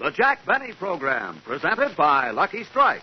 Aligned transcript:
The 0.00 0.10
Jack 0.12 0.46
Benny 0.46 0.72
Program, 0.72 1.42
presented 1.44 1.94
by 1.94 2.30
Lucky 2.30 2.64
Strike. 2.64 3.02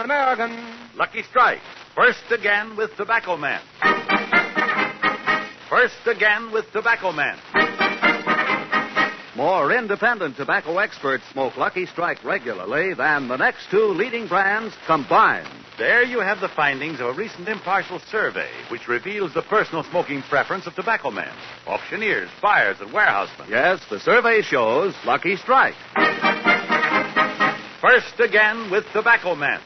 American. 0.00 0.50
Lucky 0.96 1.22
Strike, 1.30 1.60
first 1.94 2.24
again 2.32 2.76
with 2.76 2.90
Tobacco 2.96 3.36
Man. 3.36 3.60
First 5.68 5.94
again 6.06 6.50
with 6.50 6.64
Tobacco 6.72 7.12
Man. 7.12 7.38
More 9.36 9.70
independent 9.70 10.36
tobacco 10.36 10.78
experts 10.78 11.22
smoke 11.30 11.56
Lucky 11.56 11.86
Strike 11.86 12.24
regularly 12.24 12.94
than 12.94 13.28
the 13.28 13.36
next 13.36 13.70
two 13.70 13.86
leading 13.86 14.26
brands 14.26 14.74
combined. 14.88 15.59
There 15.80 16.02
you 16.02 16.20
have 16.20 16.40
the 16.40 16.48
findings 16.50 17.00
of 17.00 17.06
a 17.06 17.12
recent 17.14 17.48
impartial 17.48 18.00
survey 18.10 18.50
which 18.68 18.86
reveals 18.86 19.32
the 19.32 19.40
personal 19.40 19.82
smoking 19.82 20.20
preference 20.20 20.66
of 20.66 20.74
tobacco 20.74 21.10
men, 21.10 21.32
auctioneers, 21.66 22.28
buyers, 22.42 22.76
and 22.82 22.92
warehousemen. 22.92 23.48
Yes, 23.48 23.80
the 23.88 23.98
survey 23.98 24.42
shows 24.42 24.94
Lucky 25.06 25.36
Strike. 25.36 25.72
First 27.80 28.20
again 28.20 28.70
with 28.70 28.84
tobacco 28.92 29.34
men. 29.34 29.58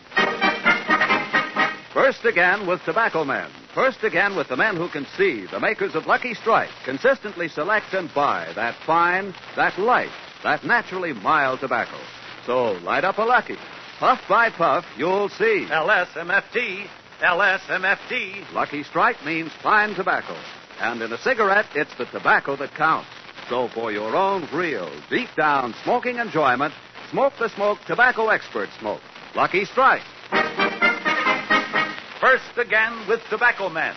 First 1.93 2.25
again 2.25 2.69
with 2.69 2.81
Tobacco 2.85 3.25
Men. 3.25 3.51
First 3.75 4.05
again 4.05 4.37
with 4.37 4.49
the 4.49 4.57
men 4.57 4.77
who 4.77 4.89
can 4.89 5.07
see, 5.17 5.47
the 5.47 5.59
makers 5.59 5.97
of 5.97 6.07
Lucky 6.07 6.35
Strike, 6.35 6.71
consistently 6.85 7.49
select 7.49 7.93
and 7.93 8.13
buy 8.15 8.53
that 8.55 8.77
fine, 8.87 9.35
that 9.57 9.77
light, 9.81 10.11
that 10.45 10.65
naturally 10.65 11.13
mild 11.13 11.59
tobacco. 11.59 11.99
So 12.47 12.73
light 12.85 13.05
up 13.05 13.19
a 13.19 13.23
Lucky. 13.23 13.57
Puff 13.99 14.21
by 14.29 14.51
puff, 14.51 14.85
you'll 14.97 15.29
see. 15.29 15.67
LSMFT. 15.71 16.87
LSMFT. 17.21 18.53
Lucky 18.53 18.83
Strike 18.83 19.25
means 19.25 19.53
fine 19.63 19.95
tobacco. 19.95 20.37
And 20.81 21.01
in 21.01 21.13
a 21.13 21.19
cigarette, 21.19 21.67
it's 21.75 21.97
the 21.97 22.07
tobacco 22.07 22.57
that 22.57 22.75
counts. 22.75 23.09
So 23.49 23.69
for 23.69 23.93
your 23.93 24.17
own 24.17 24.49
real, 24.53 24.91
deep 25.11 25.29
down 25.37 25.75
smoking 25.85 26.17
enjoyment, 26.17 26.75
smoke 27.11 27.35
the 27.39 27.49
smoke 27.51 27.79
tobacco 27.87 28.29
expert 28.29 28.69
smoke. 28.81 29.01
Lucky 29.37 29.65
Strike. 29.65 30.03
First 32.21 32.59
again 32.59 33.07
with 33.09 33.21
tobacco 33.31 33.69
men. 33.69 33.95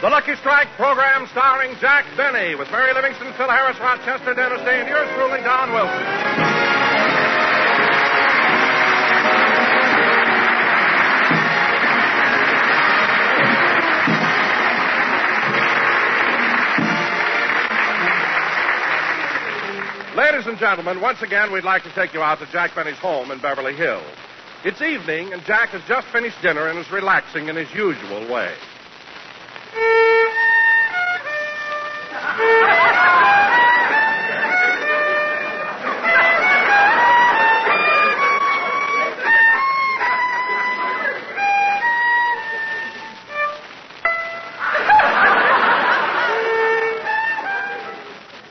The 0.00 0.08
Lucky 0.08 0.34
Strike 0.36 0.68
program 0.76 1.26
starring 1.26 1.76
Jack 1.78 2.06
Benny 2.16 2.54
with 2.54 2.70
Mary 2.70 2.94
Livingstone, 2.94 3.34
Phil 3.34 3.50
Harris, 3.50 3.78
Rochester, 3.78 4.32
Dennis 4.32 4.62
Day, 4.62 4.80
and 4.80 4.88
yours 4.88 5.06
truly, 5.14 5.42
Don 5.44 5.74
Wilson. 5.74 6.40
Ladies 20.16 20.46
and 20.46 20.56
gentlemen, 20.56 21.02
once 21.02 21.20
again, 21.20 21.52
we'd 21.52 21.64
like 21.64 21.82
to 21.82 21.92
take 21.92 22.14
you 22.14 22.22
out 22.22 22.38
to 22.38 22.46
Jack 22.50 22.74
Benny's 22.74 22.96
home 22.96 23.30
in 23.30 23.38
Beverly 23.38 23.74
Hills. 23.74 24.16
It's 24.64 24.80
evening, 24.80 25.34
and 25.34 25.44
Jack 25.44 25.68
has 25.70 25.82
just 25.86 26.08
finished 26.08 26.40
dinner 26.40 26.68
and 26.68 26.78
is 26.78 26.90
relaxing 26.90 27.48
in 27.48 27.56
his 27.56 27.70
usual 27.74 28.32
way. 28.32 28.54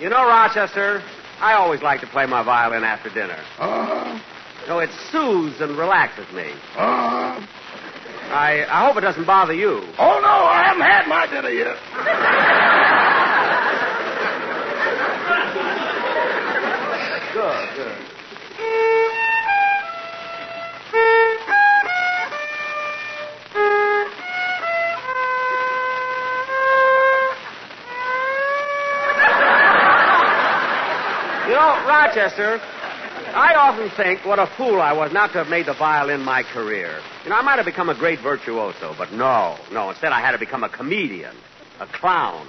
You 0.09 0.15
know, 0.15 0.25
Rochester, 0.25 1.03
I 1.39 1.53
always 1.53 1.83
like 1.83 2.01
to 2.01 2.07
play 2.07 2.25
my 2.25 2.41
violin 2.41 2.83
after 2.83 3.09
dinner. 3.13 3.37
Uh, 3.59 4.19
No, 4.67 4.79
it 4.79 4.89
soothes 5.11 5.61
and 5.61 5.77
relaxes 5.77 6.25
me. 6.33 6.49
uh, 6.75 7.37
I, 8.33 8.65
I 8.67 8.87
hope 8.87 8.97
it 8.97 9.01
doesn't 9.01 9.27
bother 9.27 9.53
you. 9.53 9.83
oh, 9.99 10.19
no, 10.19 10.45
I 10.49 10.63
haven't 10.65 10.81
had 10.81 11.07
my 11.07 11.27
dinner 11.27 11.49
yet. 11.49 11.77
Good, 17.33 17.69
good. 17.75 18.08
Rochester, 31.89 32.59
I 33.33 33.55
often 33.57 33.89
think 33.97 34.23
what 34.23 34.37
a 34.37 34.45
fool 34.57 34.79
I 34.79 34.93
was 34.93 35.11
not 35.11 35.31
to 35.33 35.39
have 35.39 35.47
made 35.47 35.65
the 35.65 35.73
violin 35.73 36.21
my 36.21 36.43
career. 36.43 37.01
You 37.23 37.31
know, 37.31 37.35
I 37.35 37.41
might 37.41 37.55
have 37.57 37.65
become 37.65 37.89
a 37.89 37.97
great 37.97 38.19
virtuoso, 38.21 38.93
but 38.95 39.11
no, 39.11 39.57
no. 39.71 39.89
Instead, 39.89 40.11
I 40.11 40.19
had 40.21 40.33
to 40.33 40.37
become 40.37 40.63
a 40.63 40.69
comedian, 40.69 41.35
a 41.79 41.87
clown, 41.87 42.47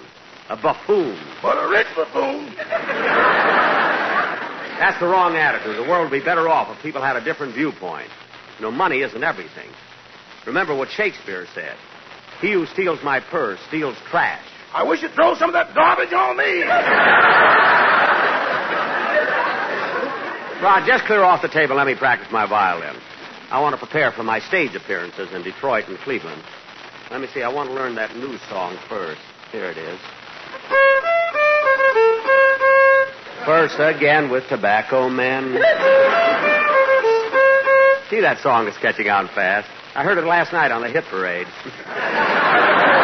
a 0.50 0.56
buffoon. 0.56 1.18
But 1.40 1.56
a 1.56 1.70
rich 1.70 1.86
buffoon. 1.96 2.54
That's 4.78 5.00
the 5.00 5.06
wrong 5.06 5.36
attitude. 5.36 5.76
The 5.78 5.88
world 5.88 6.10
would 6.10 6.18
be 6.18 6.24
better 6.24 6.46
off 6.46 6.76
if 6.76 6.82
people 6.82 7.00
had 7.00 7.16
a 7.16 7.24
different 7.24 7.54
viewpoint. 7.54 8.10
You 8.58 8.66
know, 8.66 8.70
money 8.70 9.00
isn't 9.00 9.24
everything. 9.24 9.70
Remember 10.46 10.76
what 10.76 10.90
Shakespeare 10.90 11.46
said. 11.54 11.76
He 12.42 12.52
who 12.52 12.66
steals 12.66 13.00
my 13.02 13.20
purse 13.20 13.58
steals 13.68 13.96
trash. 14.10 14.44
I 14.74 14.82
wish 14.82 15.00
you'd 15.00 15.12
throw 15.12 15.34
some 15.34 15.48
of 15.48 15.54
that 15.54 15.74
garbage 15.74 16.12
on 16.12 16.36
me. 16.36 17.96
Rod, 20.62 20.86
just 20.86 21.04
clear 21.04 21.22
off 21.22 21.40
the 21.40 21.48
table 21.48 21.76
let 21.76 21.86
me 21.86 21.94
practice 21.94 22.28
my 22.30 22.46
violin. 22.46 22.94
I 23.50 23.60
want 23.60 23.72
to 23.72 23.78
prepare 23.78 24.12
for 24.12 24.22
my 24.22 24.40
stage 24.40 24.74
appearances 24.74 25.32
in 25.32 25.42
Detroit 25.42 25.88
and 25.88 25.96
Cleveland. 25.98 26.42
Let 27.10 27.22
me 27.22 27.28
see, 27.32 27.42
I 27.42 27.48
want 27.48 27.70
to 27.70 27.74
learn 27.74 27.94
that 27.94 28.14
new 28.14 28.36
song 28.50 28.76
first. 28.86 29.20
Here 29.52 29.70
it 29.70 29.78
is. 29.78 29.98
First 33.46 33.76
again 33.80 34.30
with 34.30 34.46
Tobacco 34.48 35.08
Men. 35.08 35.54
See, 38.10 38.20
that 38.20 38.38
song 38.42 38.68
is 38.68 38.76
catching 38.76 39.08
on 39.08 39.28
fast. 39.28 39.68
I 39.94 40.04
heard 40.04 40.18
it 40.18 40.24
last 40.24 40.52
night 40.52 40.70
on 40.72 40.82
the 40.82 40.88
hit 40.88 41.04
parade. 41.06 41.46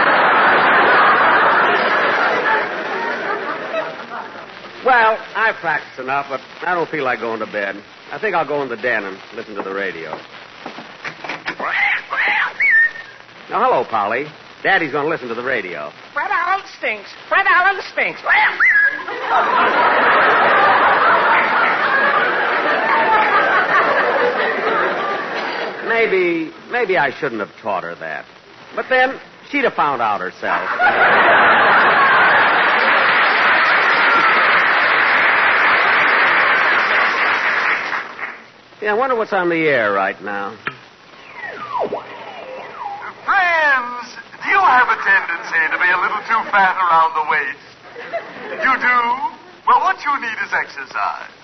well, 4.87 5.19
I've 5.35 5.57
practiced 5.57 5.99
enough, 5.99 6.27
but 6.31 6.41
I 6.63 6.73
don't 6.75 6.89
feel 6.89 7.03
like 7.03 7.19
going 7.19 7.41
to 7.41 7.47
bed. 7.47 7.83
I 8.13 8.21
think 8.21 8.37
I'll 8.37 8.47
go 8.47 8.63
in 8.63 8.69
the 8.69 8.77
den 8.77 9.03
and 9.03 9.19
listen 9.35 9.57
to 9.57 9.63
the 9.63 9.75
radio. 9.75 10.11
Now, 13.51 13.63
hello, 13.63 13.85
Polly. 13.85 14.27
Daddy's 14.63 14.93
going 14.93 15.05
to 15.05 15.11
listen 15.11 15.29
to 15.29 15.35
the 15.35 15.43
radio. 15.43 15.93
Fred 16.13 16.31
Allen 16.31 16.65
stinks. 16.79 17.11
Fred 17.29 17.47
Allen 17.47 17.81
stinks. 17.93 18.23
Maybe, 25.89 26.53
maybe 26.71 26.97
I 26.97 27.11
shouldn't 27.19 27.41
have 27.41 27.55
taught 27.63 27.85
her 27.85 27.95
that. 27.97 28.25
But 28.75 28.87
then 28.89 29.21
she'd 29.51 29.65
have 29.65 29.75
found 29.75 30.03
out 30.03 30.21
herself. 30.21 30.69
Yeah, 38.87 38.95
I 38.95 38.95
wonder 38.95 39.19
what's 39.19 39.33
on 39.33 39.51
the 39.51 39.67
air 39.67 39.91
right 39.91 40.15
now. 40.23 40.55
Friends, 43.27 44.07
do 44.39 44.47
you 44.47 44.63
have 44.63 44.87
a 44.87 44.99
tendency 45.03 45.63
to 45.75 45.79
be 45.83 45.91
a 45.91 45.99
little 45.99 46.23
too 46.31 46.39
fat 46.55 46.79
around 46.79 47.19
the 47.19 47.27
waist? 47.27 47.67
You 48.63 48.73
do? 48.79 48.99
Well, 49.67 49.83
what 49.83 49.99
you 50.07 50.15
need 50.23 50.39
is 50.39 50.55
exercise. 50.55 51.35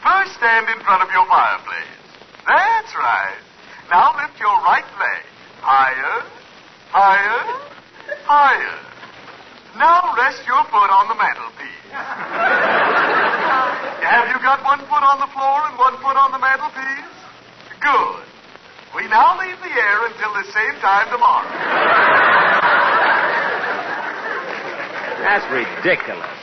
First, 0.00 0.40
stand 0.40 0.72
in 0.72 0.80
front 0.88 1.04
of 1.04 1.12
your 1.12 1.28
fireplace. 1.28 2.00
That's 2.48 2.96
right. 2.96 3.44
Now 3.92 4.16
lift 4.16 4.40
your 4.40 4.56
right 4.64 4.88
leg. 4.96 5.20
Higher, 5.60 6.24
higher, 6.88 7.60
higher. 8.24 8.80
Now 9.76 10.16
rest 10.16 10.40
your 10.48 10.64
foot 10.72 10.88
on 10.88 11.12
the 11.12 11.16
mantelpiece. 11.20 11.92
Have 14.06 14.28
you 14.28 14.38
got 14.42 14.62
one 14.64 14.80
foot 14.86 15.02
on 15.02 15.18
the 15.20 15.30
floor 15.32 15.66
and 15.68 15.78
one 15.78 15.96
foot 16.02 16.16
on 16.16 16.30
the 16.32 16.38
mantelpiece? 16.38 17.12
Good. 17.80 18.24
We 18.94 19.08
now 19.08 19.38
leave 19.38 19.58
the 19.60 19.72
air 19.72 20.06
until 20.06 20.32
the 20.32 20.44
same 20.52 20.74
time 20.80 21.08
tomorrow. 21.12 21.48
That's 25.22 25.44
ridiculous. 25.52 26.38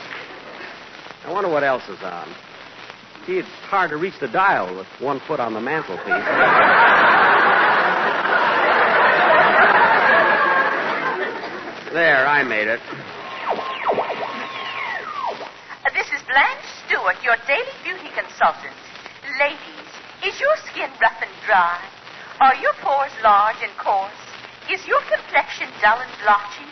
I 1.24 1.32
wonder 1.32 1.48
what 1.50 1.64
else 1.64 1.82
is 1.88 2.02
on. 2.02 2.28
Gee, 3.26 3.38
it's 3.38 3.48
hard 3.72 3.90
to 3.90 3.96
reach 3.96 4.14
the 4.20 4.28
dial 4.28 4.76
with 4.76 4.86
one 5.00 5.20
foot 5.26 5.40
on 5.40 5.54
the 5.54 5.60
mantelpiece. 5.60 6.04
there, 11.92 12.26
I 12.26 12.42
made 12.42 12.68
it. 12.68 12.80
Uh, 15.84 15.90
This 15.94 16.06
is 16.12 16.22
Blanche 16.26 16.63
Stewart, 17.04 17.22
your 17.22 17.36
daily 17.46 17.76
beauty 17.84 18.08
consultant. 18.16 18.72
Ladies, 19.38 19.88
is 20.24 20.40
your 20.40 20.56
skin 20.72 20.88
rough 21.02 21.20
and 21.20 21.30
dry? 21.44 21.76
Are 22.40 22.56
your 22.56 22.72
pores 22.80 23.12
large 23.22 23.60
and 23.60 23.76
coarse? 23.76 24.10
Is 24.72 24.86
your 24.88 25.00
complexion 25.12 25.68
dull 25.82 26.00
and 26.00 26.10
blotchy? 26.24 26.64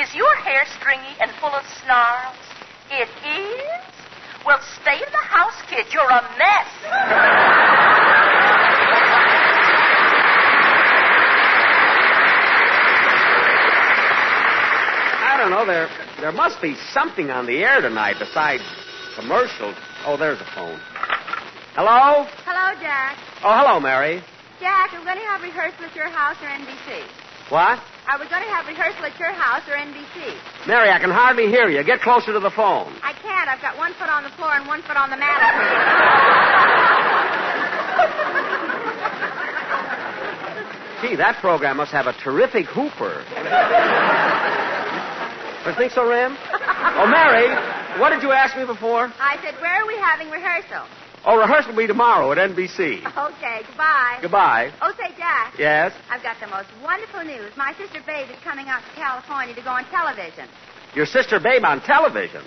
Is 0.00 0.14
your 0.14 0.32
hair 0.36 0.62
stringy 0.78 1.18
and 1.18 1.32
full 1.40 1.50
of 1.50 1.66
snarls? 1.82 2.38
It 2.92 3.10
is? 3.26 3.82
Well, 4.46 4.60
stay 4.82 5.02
in 5.02 5.10
the 5.10 5.26
house, 5.26 5.58
kid. 5.68 5.86
You're 5.92 6.06
a 6.06 6.22
mess. 6.38 6.70
I 15.26 15.34
don't 15.36 15.50
know. 15.50 15.66
There, 15.66 15.88
there 16.20 16.30
must 16.30 16.62
be 16.62 16.76
something 16.92 17.30
on 17.30 17.46
the 17.46 17.64
air 17.64 17.80
tonight 17.80 18.14
besides 18.20 18.62
commercials. 19.16 19.76
Oh, 20.06 20.16
there's 20.16 20.40
a 20.40 20.48
phone. 20.54 20.78
Hello? 21.74 22.24
Hello, 22.44 22.66
Jack. 22.80 23.16
Oh, 23.44 23.52
hello, 23.56 23.80
Mary. 23.80 24.22
Jack, 24.60 24.92
we 24.92 25.04
going 25.04 25.18
to 25.18 25.24
have 25.26 25.42
rehearsal 25.42 25.84
at 25.84 25.94
your 25.96 26.08
house 26.08 26.36
or 26.40 26.48
NBC? 26.48 27.02
What? 27.50 27.80
Are 28.06 28.18
we 28.20 28.28
going 28.30 28.42
to 28.42 28.52
have 28.54 28.66
rehearsal 28.66 29.04
at 29.04 29.18
your 29.18 29.32
house 29.32 29.62
or 29.68 29.74
NBC? 29.74 30.36
Mary, 30.66 30.90
I 30.90 30.98
can 31.00 31.10
hardly 31.10 31.46
hear 31.48 31.68
you. 31.68 31.82
Get 31.84 32.00
closer 32.00 32.32
to 32.32 32.40
the 32.40 32.50
phone. 32.50 32.94
I 33.02 33.12
can't. 33.18 33.48
I've 33.48 33.60
got 33.60 33.76
one 33.76 33.92
foot 33.94 34.08
on 34.08 34.22
the 34.22 34.30
floor 34.38 34.52
and 34.54 34.66
one 34.66 34.82
foot 34.82 34.96
on 34.96 35.10
the 35.10 35.16
mantelpiece. 35.16 35.72
Gee, 41.02 41.16
that 41.16 41.38
program 41.40 41.78
must 41.78 41.90
have 41.90 42.06
a 42.06 42.12
terrific 42.22 42.66
hooper. 42.66 43.24
You 45.62 45.72
think 45.78 45.92
so, 45.92 46.02
Ram? 46.08 46.36
Oh, 46.98 47.06
Mary, 47.06 47.46
what 48.00 48.10
did 48.10 48.22
you 48.22 48.32
ask 48.32 48.56
me 48.56 48.64
before? 48.64 49.12
I 49.20 49.36
said, 49.42 49.54
where 49.60 49.82
are 49.82 49.86
we 49.86 49.96
having 49.96 50.30
rehearsal? 50.30 50.86
Oh, 51.24 51.38
rehearsal 51.38 51.70
will 51.72 51.78
be 51.78 51.86
tomorrow 51.86 52.32
at 52.32 52.38
NBC. 52.38 52.98
Okay, 53.06 53.62
goodbye. 53.68 54.18
Goodbye. 54.22 54.72
Oh, 54.82 54.92
say, 54.98 55.14
Jack. 55.16 55.54
Yes? 55.58 55.92
I've 56.10 56.22
got 56.22 56.36
the 56.40 56.48
most 56.48 56.66
wonderful 56.82 57.22
news. 57.22 57.52
My 57.56 57.72
sister 57.78 58.00
Babe 58.04 58.28
is 58.30 58.36
coming 58.42 58.66
out 58.68 58.82
to 58.82 58.90
California 58.98 59.54
to 59.54 59.62
go 59.62 59.70
on 59.70 59.84
television. 59.90 60.48
Your 60.94 61.06
sister 61.06 61.38
Babe 61.38 61.62
on 61.64 61.80
television. 61.82 62.42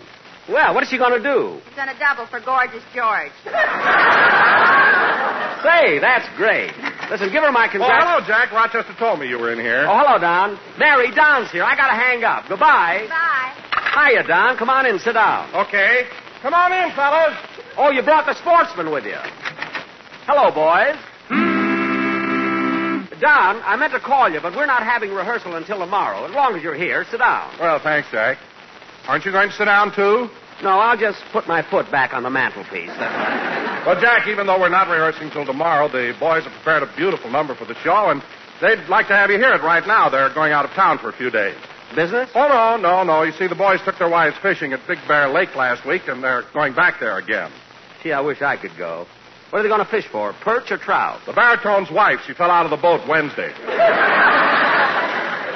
Well, 0.50 0.74
what 0.76 0.84
is 0.84 0.90
she 0.90 0.98
going 1.00 1.14
to 1.16 1.24
do? 1.24 1.60
She's 1.66 1.76
going 1.76 1.88
to 1.90 1.98
double 1.98 2.28
for 2.28 2.40
Gorgeous 2.40 2.84
George. 2.94 3.32
Say, 5.66 5.98
that's 5.98 6.28
great. 6.38 6.70
Listen, 7.10 7.32
give 7.34 7.42
her 7.42 7.52
my 7.52 7.66
Oh, 7.66 7.72
congratulations. 7.72 8.06
hello, 8.06 8.22
Jack. 8.28 8.52
Rochester 8.52 8.94
told 9.00 9.20
me 9.20 9.28
you 9.28 9.40
were 9.40 9.52
in 9.52 9.58
here. 9.60 9.86
Oh, 9.90 9.98
hello, 9.98 10.20
Don. 10.20 10.60
Mary, 10.78 11.10
Don's 11.16 11.50
here. 11.50 11.64
I 11.64 11.76
got 11.76 11.88
to 11.90 11.98
hang 11.98 12.24
up. 12.24 12.46
Goodbye. 12.48 13.08
Bye. 13.10 13.54
Hiya, 13.96 14.28
Don. 14.28 14.58
Come 14.58 14.70
on 14.70 14.86
in. 14.86 15.00
Sit 15.00 15.14
down. 15.14 15.54
Okay. 15.56 16.04
Come 16.42 16.54
on 16.54 16.72
in, 16.72 16.92
fellas. 16.96 17.34
Oh, 17.78 17.92
you 17.92 18.04
brought 18.04 18.26
the 18.26 18.36
sportsman 18.36 18.92
with 18.92 19.06
you. 19.06 19.18
Hello, 20.28 20.52
boys. 20.52 21.00
Hmm. 21.30 23.06
Don, 23.20 23.62
I 23.64 23.78
meant 23.78 23.94
to 23.94 24.00
call 24.00 24.30
you, 24.30 24.42
but 24.42 24.56
we're 24.56 24.66
not 24.66 24.84
having 24.84 25.12
rehearsal 25.12 25.56
until 25.56 25.80
tomorrow. 25.80 26.26
As 26.26 26.36
long 26.36 26.56
as 26.56 26.62
you're 26.64 26.76
here, 26.76 27.06
sit 27.10 27.20
down. 27.20 27.58
Well, 27.60 27.80
thanks, 27.80 28.10
Jack. 28.12 28.38
Aren't 29.08 29.24
you 29.24 29.32
going 29.32 29.50
to 29.50 29.56
sit 29.56 29.66
down, 29.66 29.96
too? 29.96 30.28
No, 30.62 30.80
I'll 30.80 30.98
just 30.98 31.20
put 31.32 31.48
my 31.48 31.62
foot 31.70 31.90
back 31.92 32.14
on 32.14 32.24
the 32.24 32.30
mantelpiece. 32.30 32.92
Well, 33.86 34.00
Jack, 34.00 34.28
even 34.28 34.48
though 34.48 34.60
we're 34.60 34.70
not 34.70 34.90
rehearsing 34.90 35.30
till 35.32 35.46
tomorrow, 35.46 35.88
the 35.88 36.16
boys 36.20 36.44
have 36.44 36.54
prepared 36.54 36.84
a 36.84 36.94
beautiful 36.96 37.30
number 37.30 37.56
for 37.56 37.66
the 37.66 37.76
show, 37.76 38.10
and 38.10 38.22
they'd 38.62 38.84
like 38.90 39.08
to 39.08 39.14
have 39.14 39.30
you 39.30 39.38
hear 39.38 39.54
it 39.54 39.64
right 39.64 39.86
now. 39.88 40.10
They're 40.10 40.34
going 40.34 40.52
out 40.52 40.66
of 40.66 40.72
town 40.72 40.98
for 41.00 41.10
a 41.10 41.14
few 41.14 41.30
days. 41.30 41.56
Business. 41.94 42.30
Oh, 42.34 42.48
no, 42.48 42.78
no, 42.78 43.04
no. 43.04 43.24
You 43.24 43.32
see, 43.34 43.48
the 43.48 43.56
boys 43.56 43.80
took 43.84 43.98
their 43.98 44.10
wives 44.10 44.36
fishing 44.42 44.74
at 44.74 44.80
Big 44.88 45.00
Bear 45.08 45.28
Lake 45.30 45.56
last 45.56 45.86
week, 45.86 46.04
and 46.08 46.24
they're 46.24 46.44
going 46.54 46.74
back 46.74 47.00
there 47.00 47.18
again. 47.18 47.52
Gee, 48.02 48.14
I 48.14 48.22
wish 48.22 48.42
I 48.42 48.58
could 48.58 48.78
go. 48.78 49.06
What 49.50 49.60
are 49.60 49.64
they 49.64 49.70
going 49.70 49.84
to 49.84 49.90
fish 49.90 50.08
for? 50.12 50.34
Perch 50.42 50.72
or 50.72 50.78
trout? 50.78 51.22
The 51.26 51.34
baritone's 51.34 51.92
wife, 51.92 52.20
she 52.26 52.34
fell 52.34 52.50
out 52.50 52.66
of 52.66 52.72
the 52.72 52.78
boat 52.78 53.08
Wednesday. 53.08 53.54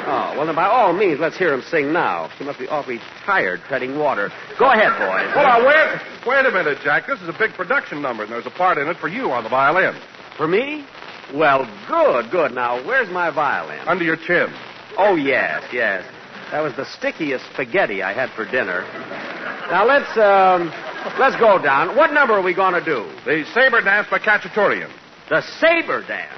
Oh, 0.09 0.33
well, 0.35 0.47
then 0.47 0.55
by 0.55 0.65
all 0.65 0.91
means, 0.91 1.19
let's 1.19 1.37
hear 1.37 1.53
him 1.53 1.61
sing 1.61 1.93
now. 1.93 2.31
She 2.35 2.43
must 2.43 2.57
be 2.57 2.67
awfully 2.67 2.99
tired 3.27 3.59
treading 3.67 3.99
water. 3.99 4.31
Go 4.57 4.71
ahead, 4.71 4.97
boys. 4.97 5.31
Hold 5.35 5.45
on, 5.45 5.65
wait, 5.67 6.01
wait 6.25 6.45
a 6.47 6.51
minute, 6.51 6.79
Jack. 6.83 7.05
This 7.05 7.21
is 7.21 7.29
a 7.29 7.35
big 7.37 7.51
production 7.53 8.01
number, 8.01 8.23
and 8.23 8.31
there's 8.31 8.47
a 8.47 8.49
part 8.49 8.79
in 8.79 8.87
it 8.87 8.97
for 8.97 9.07
you 9.07 9.29
on 9.29 9.43
the 9.43 9.51
violin. 9.51 9.93
For 10.35 10.47
me? 10.47 10.83
Well, 11.31 11.63
good, 11.87 12.31
good. 12.31 12.53
Now, 12.53 12.83
where's 12.87 13.07
my 13.11 13.29
violin? 13.29 13.87
Under 13.87 14.03
your 14.03 14.15
chin. 14.15 14.47
Oh, 14.97 15.13
yes, 15.15 15.63
yes. 15.71 16.03
That 16.51 16.61
was 16.61 16.75
the 16.75 16.85
stickiest 16.85 17.45
spaghetti 17.53 18.01
I 18.01 18.13
had 18.13 18.31
for 18.31 18.43
dinner. 18.43 18.81
Now, 19.69 19.85
let's, 19.85 20.17
um, 20.17 20.73
let's 21.19 21.35
go 21.35 21.61
down. 21.61 21.95
What 21.95 22.11
number 22.11 22.33
are 22.33 22.41
we 22.41 22.55
going 22.55 22.73
to 22.73 22.83
do? 22.83 23.05
The 23.23 23.45
Saber 23.53 23.81
Dance 23.81 24.07
by 24.09 24.17
Khachaturian. 24.17 24.91
The 25.29 25.41
saber 25.59 26.01
dance. 26.07 26.33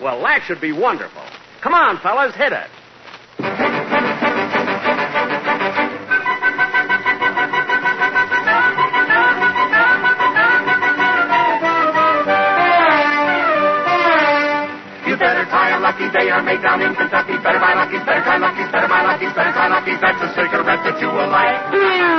Well, 0.00 0.22
that 0.22 0.42
should 0.46 0.60
be 0.60 0.72
wonderful. 0.72 1.22
Come 1.62 1.74
on, 1.74 1.98
fellas, 2.00 2.34
hit 2.34 2.52
it. 2.52 4.11
They 16.22 16.30
are 16.30 16.40
made 16.40 16.62
down 16.62 16.80
in 16.80 16.94
Kentucky. 16.94 17.34
Better 17.42 17.58
buy 17.58 17.74
luckies. 17.74 17.98
Better 18.06 18.22
try 18.22 18.38
luckies. 18.38 18.70
Better 18.70 18.86
buy 18.86 19.02
luckies. 19.02 19.34
Better 19.34 19.50
try 19.50 19.66
luckies. 19.66 19.98
That's 19.98 20.22
a 20.22 20.30
cigarette 20.38 20.86
that 20.86 21.00
you 21.02 21.10
will 21.10 21.26
like. 21.26 22.11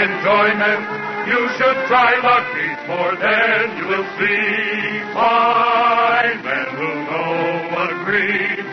Enjoyment, 0.00 0.82
you 1.28 1.40
should 1.60 1.78
try 1.86 2.16
Lucky's, 2.24 2.80
for 2.88 3.16
then 3.20 3.76
you 3.76 3.86
will 3.86 4.08
see 4.16 5.02
fine 5.12 6.42
men 6.42 6.66
who 6.76 6.90
know 7.04 7.40
agree. 7.90 8.69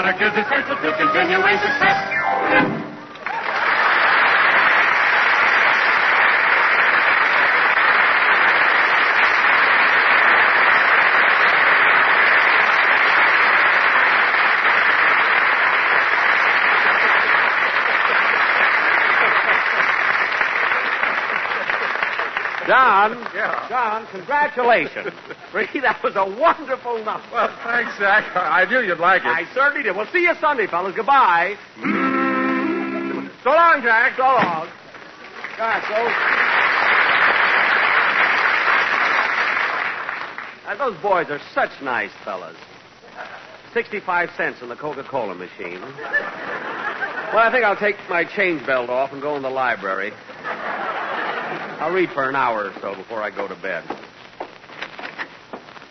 Product 0.00 0.22
is 0.22 0.32
essential 0.32 0.76
to 0.76 0.96
continuing 0.96 1.58
success. 1.60 1.98
John. 22.66 23.29
Yeah. 23.40 23.68
John, 23.70 24.06
congratulations. 24.12 25.14
Ricky, 25.54 25.80
that 25.80 26.02
was 26.04 26.12
a 26.14 26.28
wonderful 26.28 27.02
number. 27.02 27.24
Well, 27.32 27.48
thanks, 27.64 27.96
Jack. 27.98 28.36
I 28.36 28.66
knew 28.68 28.80
you'd 28.80 28.98
like 28.98 29.22
it. 29.22 29.28
I 29.28 29.48
certainly 29.54 29.82
did. 29.82 29.96
We'll 29.96 30.04
see 30.12 30.20
you 30.28 30.34
Sunday, 30.40 30.66
fellas. 30.66 30.94
Goodbye. 30.94 31.56
So 33.42 33.48
long, 33.48 33.80
Jack. 33.80 34.12
So 34.16 34.24
long. 34.24 34.68
God, 35.56 35.80
so. 35.88 35.96
Now, 40.68 40.76
those 40.76 41.00
boys 41.00 41.26
are 41.30 41.40
such 41.54 41.70
nice 41.82 42.12
fellas. 42.22 42.56
65 43.72 44.28
cents 44.36 44.60
in 44.60 44.68
the 44.68 44.76
Coca 44.76 45.04
Cola 45.04 45.34
machine. 45.34 45.80
Well, 45.80 47.38
I 47.38 47.50
think 47.50 47.64
I'll 47.64 47.76
take 47.76 47.96
my 48.10 48.24
change 48.24 48.66
belt 48.66 48.90
off 48.90 49.12
and 49.12 49.22
go 49.22 49.36
in 49.36 49.42
the 49.42 49.50
library. 49.50 50.12
I'll 51.80 51.92
read 51.92 52.10
for 52.10 52.28
an 52.28 52.36
hour 52.36 52.66
or 52.68 52.72
so 52.80 52.94
before 52.94 53.22
I 53.22 53.30
go 53.30 53.48
to 53.48 53.54
bed. 53.56 53.82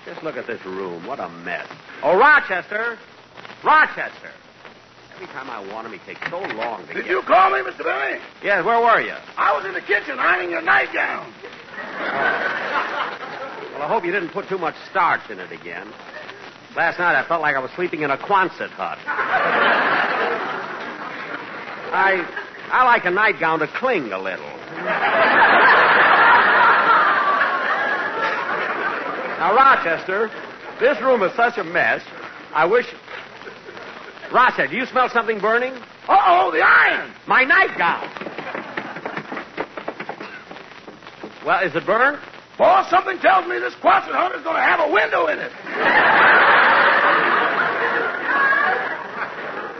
Just 0.05 0.21
look 0.23 0.37
at 0.37 0.45
this 0.47 0.63
room. 0.65 1.05
What 1.07 1.19
a 1.19 1.29
mess. 1.29 1.67
Oh, 2.03 2.15
Rochester! 2.17 2.97
Rochester! 3.63 4.31
Every 5.15 5.27
time 5.27 5.49
I 5.49 5.59
want 5.73 5.87
him, 5.87 5.93
he 5.93 5.99
takes 6.05 6.21
so 6.29 6.39
long 6.39 6.85
to 6.87 6.93
Did 6.93 7.05
get. 7.05 7.11
you 7.11 7.21
call 7.23 7.49
me, 7.51 7.59
Mr. 7.59 7.83
Benny? 7.83 8.19
Yes, 8.43 8.63
where 8.63 8.79
were 8.79 9.01
you? 9.01 9.15
I 9.35 9.51
was 9.57 9.65
in 9.65 9.73
the 9.73 9.81
kitchen 9.81 10.17
ironing 10.19 10.51
your 10.51 10.61
nightgown. 10.61 11.33
Oh. 11.75 13.73
Well, 13.73 13.81
I 13.81 13.87
hope 13.87 14.05
you 14.05 14.11
didn't 14.11 14.29
put 14.29 14.47
too 14.47 14.57
much 14.57 14.75
starch 14.91 15.29
in 15.29 15.39
it 15.39 15.51
again. 15.51 15.91
Last 16.75 16.99
night 16.99 17.15
I 17.19 17.27
felt 17.27 17.41
like 17.41 17.55
I 17.55 17.59
was 17.59 17.71
sleeping 17.75 18.01
in 18.03 18.11
a 18.11 18.17
Quonset 18.17 18.69
hut. 18.69 18.97
I 21.91 22.23
I 22.71 22.83
like 22.85 23.05
a 23.05 23.11
nightgown 23.11 23.59
to 23.59 23.67
cling 23.67 24.11
a 24.11 24.19
little. 24.19 24.45
Now, 29.39 29.55
Rochester, 29.55 30.29
this 30.81 31.01
room 31.01 31.23
is 31.23 31.33
such 31.33 31.57
a 31.57 31.63
mess. 31.63 32.01
I 32.53 32.65
wish. 32.65 32.85
Rochester, 34.33 34.67
do 34.67 34.75
you 34.75 34.85
smell 34.85 35.07
something 35.07 35.39
burning? 35.39 35.71
Uh-oh, 36.09 36.51
the 36.51 36.59
iron. 36.59 37.13
My 37.25 37.45
nightgown. 37.45 38.03
Well, 41.45 41.65
is 41.65 41.73
it 41.73 41.85
burned? 41.85 42.19
Boss, 42.57 42.89
something 42.89 43.17
tells 43.19 43.47
me 43.47 43.59
this 43.59 43.73
Quonset 43.75 44.11
hut 44.11 44.35
is 44.35 44.43
going 44.43 44.57
to 44.57 44.61
have 44.61 44.81
a 44.81 44.91
window 44.91 45.27
in 45.27 45.39
it. 45.39 45.51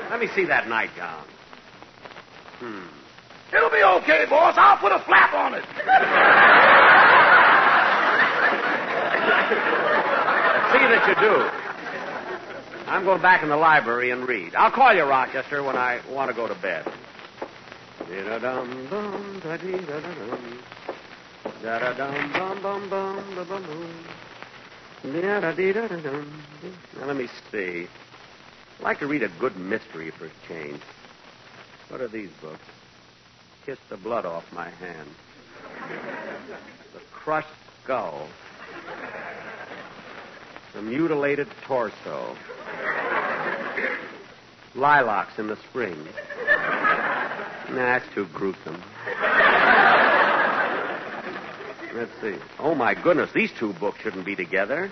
Let 0.09 0.21
me 0.21 0.27
see 0.33 0.45
that 0.45 0.69
nightgown. 0.69 1.25
Hmm. 2.59 2.87
It'll 3.53 3.69
be 3.69 3.83
okay, 4.03 4.25
boss. 4.29 4.55
I'll 4.57 4.77
put 4.77 4.93
a 4.93 5.03
flap 5.05 5.33
on 5.33 5.55
it. 5.55 5.65
See 10.71 10.77
that 10.77 11.07
you 11.07 11.15
do. 11.15 11.49
I'm 12.89 13.03
going 13.03 13.21
back 13.21 13.43
in 13.43 13.49
the 13.49 13.57
library 13.57 14.11
and 14.11 14.27
read. 14.27 14.55
I'll 14.55 14.71
call 14.71 14.93
you, 14.93 15.03
Rochester, 15.03 15.63
when 15.63 15.75
I 15.75 15.99
want 16.09 16.29
to 16.29 16.35
go 16.35 16.47
to 16.47 16.55
bed. 16.55 16.85
Now, 26.99 27.05
let 27.05 27.15
me 27.15 27.27
see. 27.51 27.87
I'd 28.79 28.83
like 28.83 28.99
to 28.99 29.07
read 29.07 29.23
a 29.23 29.29
good 29.39 29.57
mystery 29.57 30.11
for 30.11 30.25
a 30.25 30.31
change. 30.47 30.81
What 31.89 32.01
are 32.01 32.07
these 32.07 32.29
books? 32.41 32.65
Kiss 33.65 33.79
the 33.89 33.97
blood 33.97 34.25
off 34.25 34.51
my 34.51 34.69
hand. 34.69 35.09
The 36.93 36.99
crushed 37.11 37.47
skull. 37.83 38.27
The 40.73 40.81
mutilated 40.81 41.47
torso. 41.65 42.35
Lilacs 44.75 45.37
in 45.39 45.47
the 45.47 45.57
spring. 45.69 45.97
Nah, 47.69 47.75
that's 47.75 48.13
too 48.13 48.27
gruesome. 48.33 48.81
Let's 51.93 52.11
see. 52.21 52.35
Oh, 52.59 52.75
my 52.75 52.93
goodness, 53.01 53.31
these 53.33 53.51
two 53.59 53.73
books 53.73 53.99
shouldn't 54.01 54.25
be 54.25 54.35
together. 54.35 54.91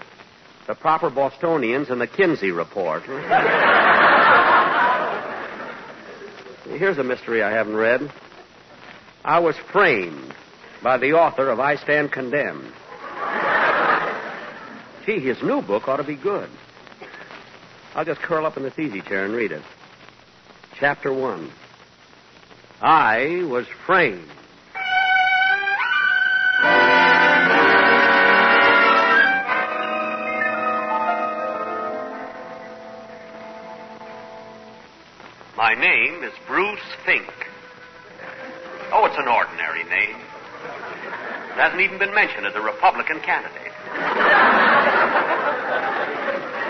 The 0.68 0.76
Proper 0.76 1.10
Bostonians 1.10 1.90
and 1.90 2.02
the 2.02 2.08
Kinsey 2.08 2.52
Report. 2.52 3.04
Here's 6.66 6.98
a 6.98 7.04
mystery 7.04 7.42
I 7.42 7.52
haven't 7.52 7.76
read. 7.76 8.12
I 9.24 9.40
was 9.40 9.56
framed 9.72 10.34
by 10.84 10.98
the 10.98 11.14
author 11.14 11.50
of 11.50 11.60
I 11.60 11.76
Stand 11.78 12.12
Condemned. 12.12 12.74
Gee, 15.08 15.22
his 15.22 15.42
new 15.42 15.62
book 15.62 15.88
ought 15.88 15.98
to 15.98 16.04
be 16.04 16.18
good. 16.18 16.50
I'll 17.96 18.04
just 18.04 18.20
curl 18.20 18.46
up 18.46 18.58
in 18.58 18.64
this 18.64 18.78
easy 18.78 19.00
chair 19.00 19.24
and 19.24 19.34
read 19.34 19.54
it. 19.54 19.64
Chapter 20.78 21.14
one. 21.14 21.50
I 22.82 23.42
was 23.50 23.66
framed. 23.86 24.28
My 35.56 35.74
name 35.74 36.22
is 36.22 36.34
Bruce 36.46 36.80
Fink. 37.06 37.32
Oh, 38.92 39.06
it's 39.06 39.18
an 39.18 39.30
ordinary 39.30 39.86
name. 39.86 40.18
It 40.18 41.62
hasn't 41.62 41.80
even 41.80 41.98
been 41.98 42.14
mentioned 42.14 42.46
as 42.46 42.56
a 42.56 42.62
Republican 42.62 43.22
candidate. 43.22 44.57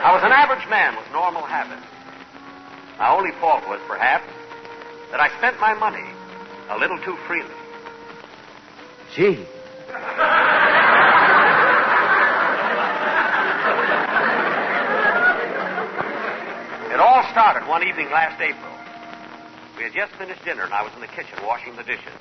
I 0.04 0.14
was 0.14 0.24
an 0.24 0.32
average 0.32 0.68
man 0.70 0.96
with 0.96 1.06
normal 1.12 1.42
habits. 1.42 1.86
My 3.00 3.10
only 3.10 3.32
fault 3.40 3.64
was, 3.68 3.80
perhaps, 3.88 4.26
that 5.12 5.20
I 5.20 5.30
spent 5.38 5.60
my 5.60 5.74
money 5.74 6.06
a 6.70 6.78
little 6.78 6.98
too 7.00 7.18
freely. 7.28 7.54
Gee. 9.16 9.46
It 16.94 17.00
all 17.00 17.24
started 17.32 17.68
one 17.68 17.88
evening 17.88 18.10
last 18.10 18.42
April. 18.42 18.74
We 19.78 19.84
had 19.84 19.94
just 19.94 20.14
finished 20.18 20.44
dinner, 20.44 20.64
and 20.64 20.74
I 20.74 20.82
was 20.82 20.92
in 20.96 21.02
the 21.02 21.08
kitchen 21.08 21.38
washing 21.46 21.76
the 21.76 21.84
dishes. 21.84 22.18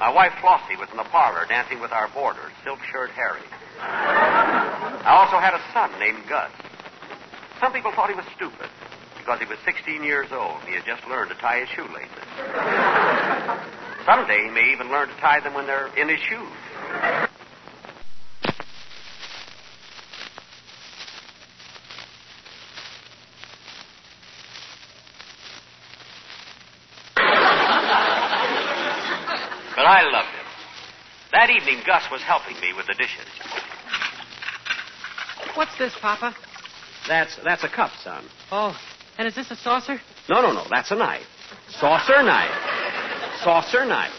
My 0.00 0.10
wife 0.10 0.32
Flossie 0.40 0.78
was 0.78 0.88
in 0.90 0.96
the 0.96 1.04
parlor 1.04 1.44
dancing 1.46 1.80
with 1.80 1.92
our 1.92 2.08
boarder, 2.08 2.50
Silk 2.64 2.78
Shirt 2.90 3.10
Harry. 3.10 3.44
I 3.80 5.12
also 5.20 5.38
had 5.38 5.52
a 5.52 5.60
son 5.72 5.92
named 6.00 6.26
Gus. 6.28 6.50
Some 7.60 7.72
people 7.74 7.92
thought 7.92 8.08
he 8.08 8.16
was 8.16 8.24
stupid 8.34 8.70
because 9.18 9.38
he 9.38 9.44
was 9.44 9.58
16 9.66 10.02
years 10.02 10.28
old. 10.32 10.60
and 10.60 10.68
He 10.68 10.74
had 10.74 10.84
just 10.86 11.06
learned 11.06 11.28
to 11.28 11.36
tie 11.36 11.60
his 11.60 11.68
shoelaces. 11.68 12.08
Someday 14.06 14.44
he 14.44 14.50
may 14.50 14.72
even 14.72 14.88
learn 14.88 15.08
to 15.08 15.14
tie 15.20 15.40
them 15.40 15.52
when 15.52 15.66
they're 15.66 15.94
in 15.94 16.08
his 16.08 16.18
shoes. 16.20 16.48
But 29.76 29.86
I 29.86 30.02
loved 30.10 30.28
him. 30.28 30.46
That 31.32 31.50
evening, 31.50 31.82
Gus 31.86 32.04
was 32.10 32.22
helping 32.22 32.58
me 32.60 32.72
with 32.74 32.86
the 32.86 32.94
dishes. 32.94 33.28
What's 35.54 35.76
this, 35.78 35.92
Papa? 36.00 36.34
That's 37.08 37.36
that's 37.42 37.64
a 37.64 37.68
cup, 37.68 37.90
son. 38.02 38.24
Oh, 38.50 38.76
and 39.18 39.26
is 39.26 39.34
this 39.34 39.50
a 39.50 39.56
saucer? 39.56 40.00
No, 40.28 40.40
no, 40.42 40.52
no. 40.52 40.64
That's 40.70 40.90
a 40.90 40.96
knife. 40.96 41.26
Saucer 41.68 42.22
knife. 42.22 42.50
Saucer 43.42 43.84
knife. 43.84 44.12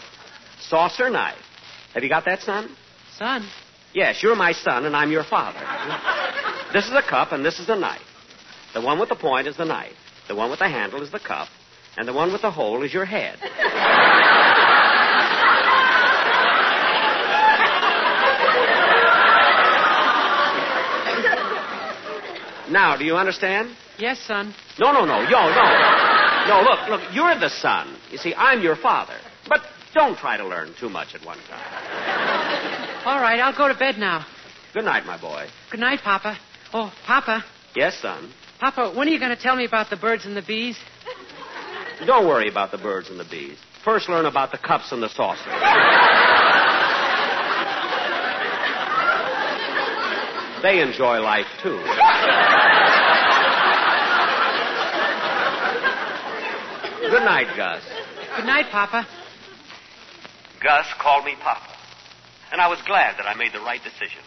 Saucer 0.60 1.10
knife. 1.10 1.38
Have 1.94 2.02
you 2.02 2.08
got 2.08 2.24
that, 2.24 2.40
son? 2.40 2.74
Son? 3.16 3.48
Yes, 3.94 4.22
you're 4.22 4.36
my 4.36 4.52
son, 4.52 4.84
and 4.86 4.96
I'm 4.96 5.10
your 5.10 5.24
father. 5.24 5.60
this 6.72 6.86
is 6.86 6.92
a 6.92 7.02
cup, 7.02 7.32
and 7.32 7.44
this 7.44 7.58
is 7.58 7.68
a 7.68 7.76
knife. 7.76 8.00
The 8.74 8.80
one 8.80 8.98
with 8.98 9.10
the 9.10 9.16
point 9.16 9.46
is 9.46 9.56
the 9.56 9.64
knife. 9.64 9.92
The 10.28 10.34
one 10.34 10.50
with 10.50 10.60
the 10.60 10.68
handle 10.68 11.02
is 11.02 11.10
the 11.10 11.20
cup, 11.20 11.48
and 11.96 12.08
the 12.08 12.12
one 12.12 12.32
with 12.32 12.42
the 12.42 12.50
hole 12.50 12.82
is 12.82 12.94
your 12.94 13.04
head. 13.04 13.38
Now, 22.72 22.96
do 22.96 23.04
you 23.04 23.16
understand? 23.16 23.76
Yes, 23.98 24.18
son. 24.26 24.54
No, 24.78 24.92
no, 24.92 25.04
no. 25.04 25.20
Yo, 25.20 25.28
no. 25.28 26.12
No, 26.48 26.62
look, 26.62 26.88
look, 26.88 27.14
you're 27.14 27.38
the 27.38 27.50
son. 27.50 27.96
You 28.10 28.18
see, 28.18 28.34
I'm 28.34 28.62
your 28.62 28.76
father. 28.76 29.16
But 29.48 29.60
don't 29.94 30.16
try 30.16 30.36
to 30.36 30.46
learn 30.46 30.74
too 30.80 30.88
much 30.88 31.14
at 31.14 31.24
one 31.24 31.38
time. 31.48 33.02
All 33.06 33.20
right, 33.20 33.40
I'll 33.40 33.56
go 33.56 33.68
to 33.68 33.74
bed 33.74 33.96
now. 33.98 34.26
Good 34.72 34.84
night, 34.84 35.04
my 35.04 35.20
boy. 35.20 35.46
Good 35.70 35.80
night, 35.80 36.00
Papa. 36.02 36.38
Oh, 36.72 36.92
Papa. 37.06 37.44
Yes, 37.74 37.98
son. 38.00 38.32
Papa, 38.58 38.92
when 38.96 39.08
are 39.08 39.10
you 39.10 39.18
going 39.18 39.36
to 39.36 39.42
tell 39.42 39.56
me 39.56 39.64
about 39.64 39.90
the 39.90 39.96
birds 39.96 40.24
and 40.24 40.36
the 40.36 40.42
bees? 40.42 40.78
Don't 42.06 42.26
worry 42.26 42.48
about 42.48 42.70
the 42.70 42.78
birds 42.78 43.10
and 43.10 43.20
the 43.20 43.24
bees. 43.24 43.58
First, 43.84 44.08
learn 44.08 44.26
about 44.26 44.52
the 44.52 44.58
cups 44.58 44.92
and 44.92 45.02
the 45.02 45.08
saucers. 45.08 45.44
they 50.62 50.80
enjoy 50.80 51.20
life, 51.20 51.46
too. 51.62 51.82
Good 57.12 57.28
night, 57.28 57.52
Gus. 57.58 57.84
Good 58.38 58.46
night, 58.46 58.72
Papa. 58.72 59.06
Gus 60.62 60.86
called 60.98 61.26
me 61.26 61.34
Papa. 61.44 61.76
And 62.50 62.58
I 62.58 62.68
was 62.68 62.80
glad 62.86 63.18
that 63.18 63.28
I 63.28 63.34
made 63.34 63.52
the 63.52 63.60
right 63.60 63.84
decision. 63.84 64.24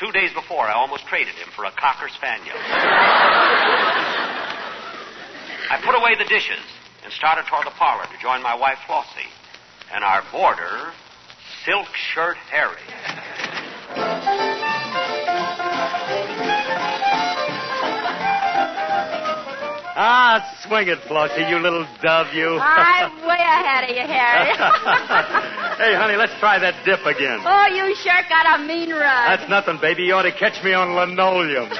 Two 0.00 0.10
days 0.10 0.32
before, 0.34 0.66
I 0.66 0.72
almost 0.74 1.06
traded 1.06 1.36
him 1.36 1.46
for 1.54 1.64
a 1.64 1.70
Cocker 1.70 2.08
Spaniel. 2.08 2.56
I 5.70 5.78
put 5.86 5.94
away 5.94 6.18
the 6.18 6.24
dishes 6.24 6.58
and 7.04 7.12
started 7.12 7.46
toward 7.46 7.66
the 7.66 7.78
parlor 7.78 8.02
to 8.02 8.18
join 8.20 8.42
my 8.42 8.56
wife, 8.56 8.78
Flossie, 8.88 9.30
and 9.94 10.02
our 10.02 10.24
boarder, 10.32 10.90
Silk 11.64 11.86
Shirt 11.94 12.36
Harry. 12.50 12.82
Ah, 20.00 20.57
swing 20.68 20.88
it, 20.88 20.98
Flossie, 21.08 21.48
you 21.48 21.58
little 21.58 21.86
dove, 22.02 22.28
you. 22.34 22.60
I'm 22.60 23.16
way 23.26 23.40
ahead 23.40 23.88
of 23.88 23.96
you, 23.96 24.04
Harry. 24.04 24.52
hey, 25.80 25.96
honey, 25.96 26.16
let's 26.16 26.36
try 26.38 26.58
that 26.60 26.84
dip 26.84 27.00
again. 27.08 27.40
oh, 27.42 27.66
you 27.72 27.96
sure 27.96 28.20
got 28.28 28.60
a 28.60 28.64
mean 28.64 28.90
run. 28.90 29.00
That's 29.00 29.48
nothing, 29.48 29.78
baby. 29.80 30.04
You 30.04 30.14
ought 30.14 30.28
to 30.28 30.32
catch 30.32 30.62
me 30.62 30.74
on 30.74 30.94
linoleum. 30.94 31.68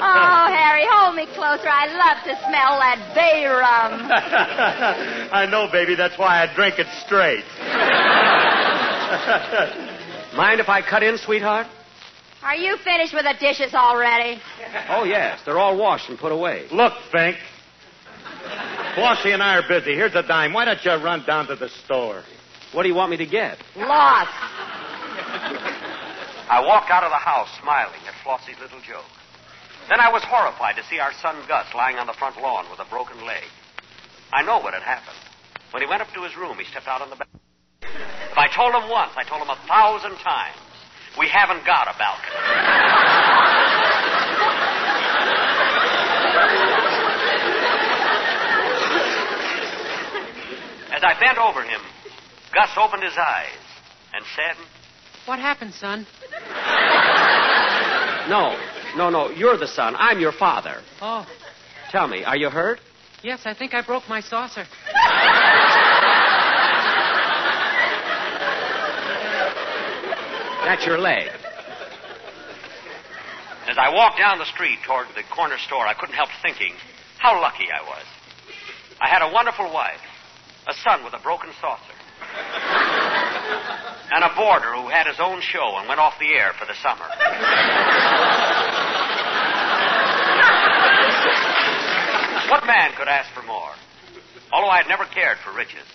oh, 0.00 0.46
Harry, 0.54 0.86
hold 0.86 1.16
me 1.16 1.26
closer. 1.34 1.68
I 1.68 1.90
love 1.90 2.22
to 2.24 2.38
smell 2.46 2.78
that 2.78 3.02
bay 3.18 3.44
rum. 3.50 4.08
I 5.34 5.46
know, 5.50 5.68
baby. 5.70 5.96
That's 5.96 6.16
why 6.16 6.42
I 6.42 6.54
drink 6.54 6.78
it 6.78 6.86
straight. 7.04 7.44
Mind 10.36 10.60
if 10.60 10.68
I 10.68 10.82
cut 10.88 11.02
in, 11.02 11.18
sweetheart? 11.18 11.66
Are 12.42 12.54
you 12.54 12.76
finished 12.84 13.12
with 13.12 13.24
the 13.24 13.34
dishes 13.40 13.74
already? 13.74 14.40
Oh, 14.88 15.04
yes. 15.04 15.40
They're 15.44 15.58
all 15.58 15.76
washed 15.76 16.08
and 16.08 16.18
put 16.18 16.32
away. 16.32 16.66
Look, 16.70 16.92
Fink. 17.10 17.36
Flossie 18.94 19.32
and 19.32 19.42
I 19.42 19.56
are 19.56 19.68
busy. 19.68 19.94
Here's 19.94 20.14
a 20.14 20.22
dime. 20.22 20.52
Why 20.52 20.64
don't 20.64 20.82
you 20.84 20.92
run 20.92 21.24
down 21.26 21.46
to 21.48 21.56
the 21.56 21.68
store? 21.84 22.22
What 22.72 22.82
do 22.82 22.88
you 22.88 22.94
want 22.94 23.10
me 23.10 23.16
to 23.18 23.26
get? 23.26 23.58
Lost. 23.76 24.30
I 26.48 26.62
walked 26.64 26.90
out 26.90 27.02
of 27.04 27.10
the 27.10 27.20
house 27.20 27.48
smiling 27.60 28.00
at 28.06 28.14
Flossie's 28.24 28.58
little 28.60 28.80
joke. 28.80 29.04
Then 29.88 30.00
I 30.00 30.12
was 30.12 30.22
horrified 30.24 30.76
to 30.76 30.84
see 30.84 30.98
our 30.98 31.12
son 31.20 31.36
Gus 31.48 31.66
lying 31.74 31.96
on 31.96 32.06
the 32.06 32.12
front 32.12 32.36
lawn 32.40 32.66
with 32.70 32.78
a 32.78 32.88
broken 32.88 33.24
leg. 33.26 33.44
I 34.32 34.42
know 34.42 34.58
what 34.60 34.74
had 34.74 34.82
happened. 34.82 35.16
When 35.72 35.82
he 35.82 35.88
went 35.88 36.02
up 36.02 36.08
to 36.14 36.22
his 36.22 36.36
room, 36.36 36.56
he 36.58 36.64
stepped 36.64 36.86
out 36.88 37.00
on 37.02 37.10
the 37.10 37.16
balcony. 37.16 37.40
If 38.30 38.36
I 38.36 38.48
told 38.54 38.74
him 38.74 38.90
once, 38.90 39.12
I 39.16 39.24
told 39.24 39.42
him 39.42 39.50
a 39.50 39.60
thousand 39.66 40.16
times. 40.20 40.56
We 41.18 41.28
haven't 41.28 41.66
got 41.66 41.88
a 41.88 41.98
balcony. 41.98 43.48
As 50.90 51.02
I 51.04 51.14
bent 51.20 51.38
over 51.38 51.62
him, 51.62 51.80
Gus 52.54 52.70
opened 52.78 53.02
his 53.02 53.16
eyes 53.16 53.58
and 54.14 54.24
said, 54.34 54.56
What 55.26 55.38
happened, 55.38 55.74
son? 55.74 56.06
No, 58.28 58.58
no, 58.96 59.10
no. 59.10 59.30
You're 59.30 59.58
the 59.58 59.66
son. 59.68 59.94
I'm 59.96 60.18
your 60.18 60.32
father. 60.32 60.80
Oh, 61.00 61.26
Tell 61.90 62.08
me, 62.08 62.24
are 62.24 62.36
you 62.36 62.50
hurt? 62.50 62.80
yes, 63.22 63.40
I 63.44 63.54
think 63.54 63.74
I 63.74 63.82
broke 63.84 64.08
my 64.08 64.20
saucer. 64.20 64.64
That's 70.68 70.84
your 70.84 70.98
leg. 70.98 71.32
As 73.72 73.78
I 73.80 73.88
walked 73.88 74.18
down 74.18 74.36
the 74.36 74.44
street 74.44 74.76
toward 74.84 75.08
the 75.16 75.24
corner 75.32 75.56
store, 75.56 75.86
I 75.86 75.94
couldn't 75.94 76.14
help 76.14 76.28
thinking 76.42 76.74
how 77.16 77.40
lucky 77.40 77.72
I 77.72 77.80
was. 77.88 78.04
I 79.00 79.08
had 79.08 79.24
a 79.24 79.32
wonderful 79.32 79.72
wife, 79.72 80.04
a 80.68 80.74
son 80.84 81.04
with 81.04 81.14
a 81.14 81.20
broken 81.24 81.48
saucer, 81.62 81.96
and 84.12 84.20
a 84.20 84.28
boarder 84.36 84.76
who 84.76 84.92
had 84.92 85.06
his 85.06 85.16
own 85.18 85.40
show 85.40 85.80
and 85.80 85.88
went 85.88 86.00
off 86.00 86.20
the 86.20 86.36
air 86.36 86.52
for 86.60 86.66
the 86.68 86.76
summer. 86.84 87.08
what 92.52 92.68
man 92.68 92.92
could 92.92 93.08
ask 93.08 93.32
for 93.32 93.40
more? 93.48 93.72
Although 94.52 94.68
I 94.68 94.84
had 94.84 94.88
never 94.88 95.06
cared 95.06 95.38
for 95.38 95.50
riches, 95.56 95.88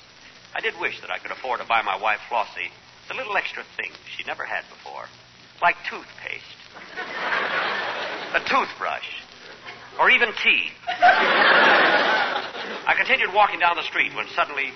I 0.55 0.61
did 0.61 0.73
wish 0.81 0.99
that 1.01 1.11
I 1.11 1.19
could 1.19 1.29
afford 1.29 1.59
to 1.61 1.67
buy 1.67 1.83
my 1.83 2.01
wife 2.01 2.21
Flossie 2.27 2.73
the 3.07 3.15
little 3.15 3.35
extra 3.35 3.63
things 3.75 3.95
she 4.23 4.27
never 4.27 4.45
had 4.45 4.63
before, 4.69 5.05
like 5.61 5.75
toothpaste, 5.89 6.43
a 8.33 8.39
toothbrush, 8.39 9.07
or 9.99 10.09
even 10.09 10.29
tea. 10.43 10.69
I 12.85 12.93
continued 12.97 13.33
walking 13.33 13.59
down 13.59 13.75
the 13.75 13.83
street 13.83 14.15
when 14.15 14.27
suddenly 14.35 14.71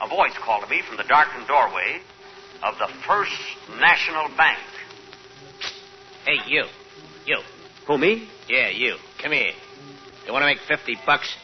a 0.00 0.08
voice 0.08 0.32
called 0.44 0.64
to 0.64 0.70
me 0.70 0.82
from 0.86 0.96
the 0.96 1.04
darkened 1.04 1.46
doorway 1.46 2.00
of 2.62 2.74
the 2.78 2.88
First 3.06 3.32
National 3.78 4.28
Bank. 4.36 4.58
Hey, 6.26 6.38
you. 6.46 6.64
You. 7.26 7.40
Who, 7.86 7.98
me? 7.98 8.28
Yeah, 8.48 8.70
you. 8.70 8.96
Come 9.22 9.32
here. 9.32 9.52
You 10.26 10.32
want 10.32 10.42
to 10.42 10.46
make 10.46 10.58
50 10.66 10.98
bucks? 11.06 11.34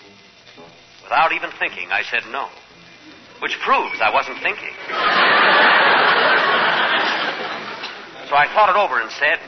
Without 1.03 1.33
even 1.33 1.51
thinking, 1.59 1.90
I 1.90 2.03
said 2.03 2.23
no, 2.31 2.49
which 3.40 3.57
proves 3.64 4.01
I 4.01 4.12
wasn't 4.12 4.43
thinking. 4.43 5.74
So 8.29 8.37
I 8.37 8.47
thought 8.55 8.71
it 8.71 8.77
over 8.77 9.01
and 9.01 9.11
said, 9.13 9.39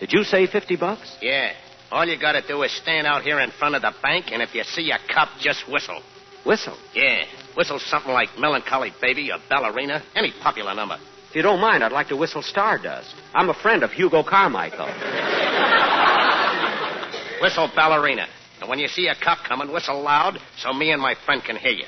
Did 0.00 0.12
you 0.12 0.24
say 0.24 0.46
50 0.46 0.76
bucks? 0.76 1.16
Yeah. 1.22 1.52
All 1.90 2.06
you 2.06 2.18
gotta 2.18 2.42
do 2.46 2.62
is 2.62 2.72
stand 2.72 3.06
out 3.06 3.22
here 3.22 3.40
in 3.40 3.50
front 3.50 3.74
of 3.74 3.82
the 3.82 3.92
bank, 4.02 4.26
and 4.32 4.42
if 4.42 4.54
you 4.54 4.62
see 4.64 4.90
a 4.90 4.98
cop, 5.12 5.28
just 5.40 5.68
whistle. 5.70 6.02
Whistle. 6.44 6.76
Yeah. 6.94 7.24
Whistle 7.56 7.78
something 7.78 8.12
like 8.12 8.28
Melancholy 8.38 8.92
Baby 9.00 9.30
or 9.32 9.38
Ballerina, 9.48 10.02
any 10.14 10.32
popular 10.42 10.74
number. 10.74 10.98
If 11.28 11.36
you 11.36 11.42
don't 11.42 11.60
mind, 11.60 11.84
I'd 11.84 11.92
like 11.92 12.08
to 12.08 12.16
whistle 12.16 12.42
Stardust. 12.42 13.14
I'm 13.34 13.50
a 13.50 13.54
friend 13.54 13.82
of 13.82 13.90
Hoagy 13.90 14.26
Carmichael. 14.26 14.86
Whistle 17.40 17.70
Ballerina. 17.74 18.26
And 18.60 18.68
when 18.68 18.78
you 18.78 18.88
see 18.88 19.06
a 19.06 19.14
cop 19.14 19.38
coming, 19.48 19.72
whistle 19.72 20.02
loud 20.02 20.38
so 20.58 20.72
me 20.72 20.90
and 20.90 21.00
my 21.00 21.14
friend 21.24 21.42
can 21.42 21.56
hear 21.56 21.72
you. 21.72 21.86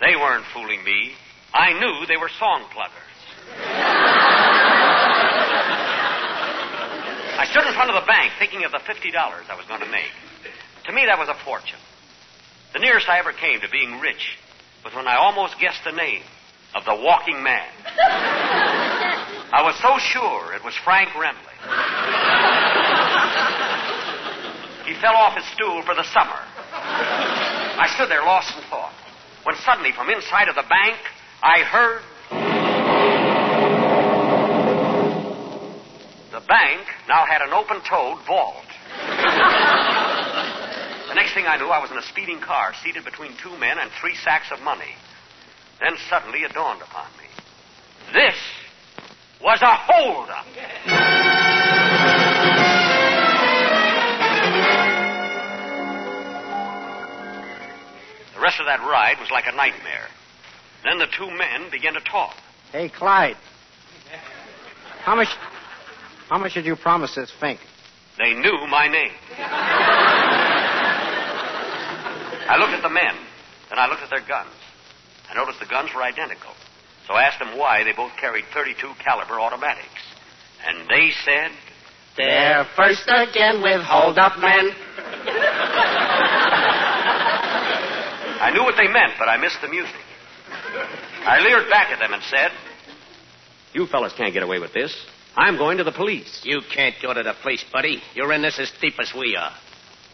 They 0.00 0.16
weren't 0.16 0.44
fooling 0.52 0.82
me. 0.84 1.12
I 1.54 1.72
knew 1.78 2.06
they 2.06 2.16
were 2.16 2.28
song 2.38 2.64
pluggers. 2.74 3.06
I 7.38 7.45
stood 7.56 7.68
in 7.68 7.72
front 7.72 7.88
of 7.88 7.96
the 7.96 8.04
bank 8.04 8.36
thinking 8.38 8.68
of 8.68 8.70
the 8.70 8.84
$50 8.84 9.00
I 9.16 9.56
was 9.56 9.64
going 9.64 9.80
to 9.80 9.88
make. 9.88 10.12
To 10.84 10.92
me, 10.92 11.08
that 11.08 11.16
was 11.16 11.32
a 11.32 11.38
fortune. 11.40 11.80
The 12.74 12.80
nearest 12.80 13.08
I 13.08 13.18
ever 13.18 13.32
came 13.32 13.64
to 13.64 13.68
being 13.72 13.98
rich 13.98 14.36
was 14.84 14.92
when 14.92 15.08
I 15.08 15.16
almost 15.16 15.56
guessed 15.58 15.80
the 15.80 15.96
name 15.96 16.20
of 16.76 16.84
the 16.84 16.92
walking 16.92 17.40
man. 17.42 17.64
I 19.56 19.64
was 19.64 19.72
so 19.80 19.96
sure 19.96 20.52
it 20.52 20.60
was 20.60 20.76
Frank 20.84 21.08
Remley. 21.16 21.56
He 24.84 24.92
fell 25.00 25.16
off 25.16 25.32
his 25.32 25.48
stool 25.56 25.80
for 25.80 25.96
the 25.96 26.04
summer. 26.12 26.36
I 26.76 27.88
stood 27.96 28.12
there 28.12 28.20
lost 28.20 28.52
in 28.52 28.68
thought 28.68 28.92
when 29.44 29.56
suddenly 29.64 29.96
from 29.96 30.10
inside 30.10 30.52
of 30.52 30.60
the 30.60 30.68
bank 30.68 31.00
I 31.40 31.64
heard 31.64 32.04
bank 36.48 36.86
now 37.08 37.24
had 37.26 37.42
an 37.42 37.52
open 37.52 37.80
toed 37.88 38.18
vault. 38.26 38.64
the 41.08 41.14
next 41.14 41.34
thing 41.34 41.46
I 41.46 41.56
knew, 41.58 41.66
I 41.66 41.80
was 41.80 41.90
in 41.90 41.98
a 41.98 42.02
speeding 42.02 42.40
car, 42.40 42.72
seated 42.82 43.04
between 43.04 43.32
two 43.42 43.56
men 43.58 43.78
and 43.78 43.90
three 44.00 44.14
sacks 44.14 44.50
of 44.52 44.60
money. 44.62 44.94
Then 45.80 45.96
suddenly 46.08 46.40
it 46.40 46.52
dawned 46.52 46.82
upon 46.82 47.06
me. 47.18 47.26
This 48.12 48.34
was 49.42 49.60
a 49.62 49.74
holdup. 49.74 50.46
The 58.34 58.42
rest 58.42 58.60
of 58.60 58.66
that 58.66 58.80
ride 58.80 59.16
was 59.20 59.30
like 59.30 59.44
a 59.46 59.56
nightmare. 59.56 60.08
Then 60.84 60.98
the 60.98 61.06
two 61.18 61.26
men 61.26 61.70
began 61.70 61.94
to 61.94 62.00
talk. 62.00 62.34
Hey, 62.70 62.88
Clyde. 62.88 63.36
How 65.02 65.14
much 65.14 65.28
how 66.28 66.38
much 66.38 66.54
did 66.54 66.66
you 66.66 66.76
promise 66.76 67.14
this 67.14 67.30
Fink? 67.40 67.60
They 68.18 68.34
knew 68.34 68.66
my 68.68 68.88
name. 68.88 69.12
I 72.48 72.56
looked 72.58 72.72
at 72.72 72.82
the 72.82 72.90
men, 72.90 73.14
then 73.68 73.78
I 73.78 73.86
looked 73.88 74.02
at 74.02 74.10
their 74.10 74.26
guns. 74.26 74.50
I 75.30 75.34
noticed 75.34 75.60
the 75.60 75.66
guns 75.66 75.90
were 75.94 76.02
identical. 76.02 76.52
So 77.06 77.14
I 77.14 77.22
asked 77.24 77.38
them 77.38 77.56
why 77.58 77.84
they 77.84 77.92
both 77.92 78.12
carried 78.18 78.44
32 78.54 78.94
caliber 79.04 79.38
automatics. 79.40 80.02
And 80.66 80.88
they 80.88 81.10
said, 81.24 81.50
They're 82.16 82.66
first 82.76 83.06
again 83.06 83.62
with 83.62 83.82
hold 83.82 84.18
up 84.18 84.38
men. 84.38 84.70
I 88.38 88.50
knew 88.52 88.62
what 88.62 88.74
they 88.76 88.88
meant, 88.88 89.14
but 89.18 89.28
I 89.28 89.36
missed 89.36 89.60
the 89.62 89.68
music. 89.68 89.94
I 91.26 91.40
leered 91.40 91.68
back 91.70 91.90
at 91.92 91.98
them 91.98 92.12
and 92.12 92.22
said, 92.24 92.50
You 93.72 93.86
fellas 93.86 94.12
can't 94.16 94.32
get 94.32 94.42
away 94.42 94.58
with 94.58 94.72
this. 94.72 94.94
I'm 95.36 95.58
going 95.58 95.76
to 95.78 95.84
the 95.84 95.92
police. 95.92 96.40
You 96.44 96.62
can't 96.74 96.94
go 97.02 97.12
to 97.12 97.22
the 97.22 97.34
police, 97.42 97.64
buddy. 97.70 98.02
You're 98.14 98.32
in 98.32 98.40
this 98.40 98.58
as 98.58 98.72
deep 98.80 98.94
as 98.98 99.12
we 99.14 99.36
are. 99.36 99.52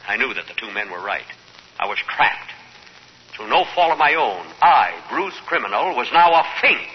I 0.07 0.17
knew 0.17 0.35
that 0.35 0.47
the 0.49 0.55
two 0.59 0.73
men 0.75 0.91
were 0.91 1.01
right. 1.01 1.23
I 1.79 1.87
was 1.87 1.99
trapped. 2.09 2.51
Through 3.37 3.49
no 3.49 3.65
fault 3.75 3.93
of 3.93 3.99
my 3.99 4.15
own, 4.15 4.45
I, 4.61 4.91
Bruce 5.09 5.39
Criminal, 5.47 5.95
was 5.95 6.09
now 6.13 6.33
a 6.35 6.43
fink. 6.61 6.89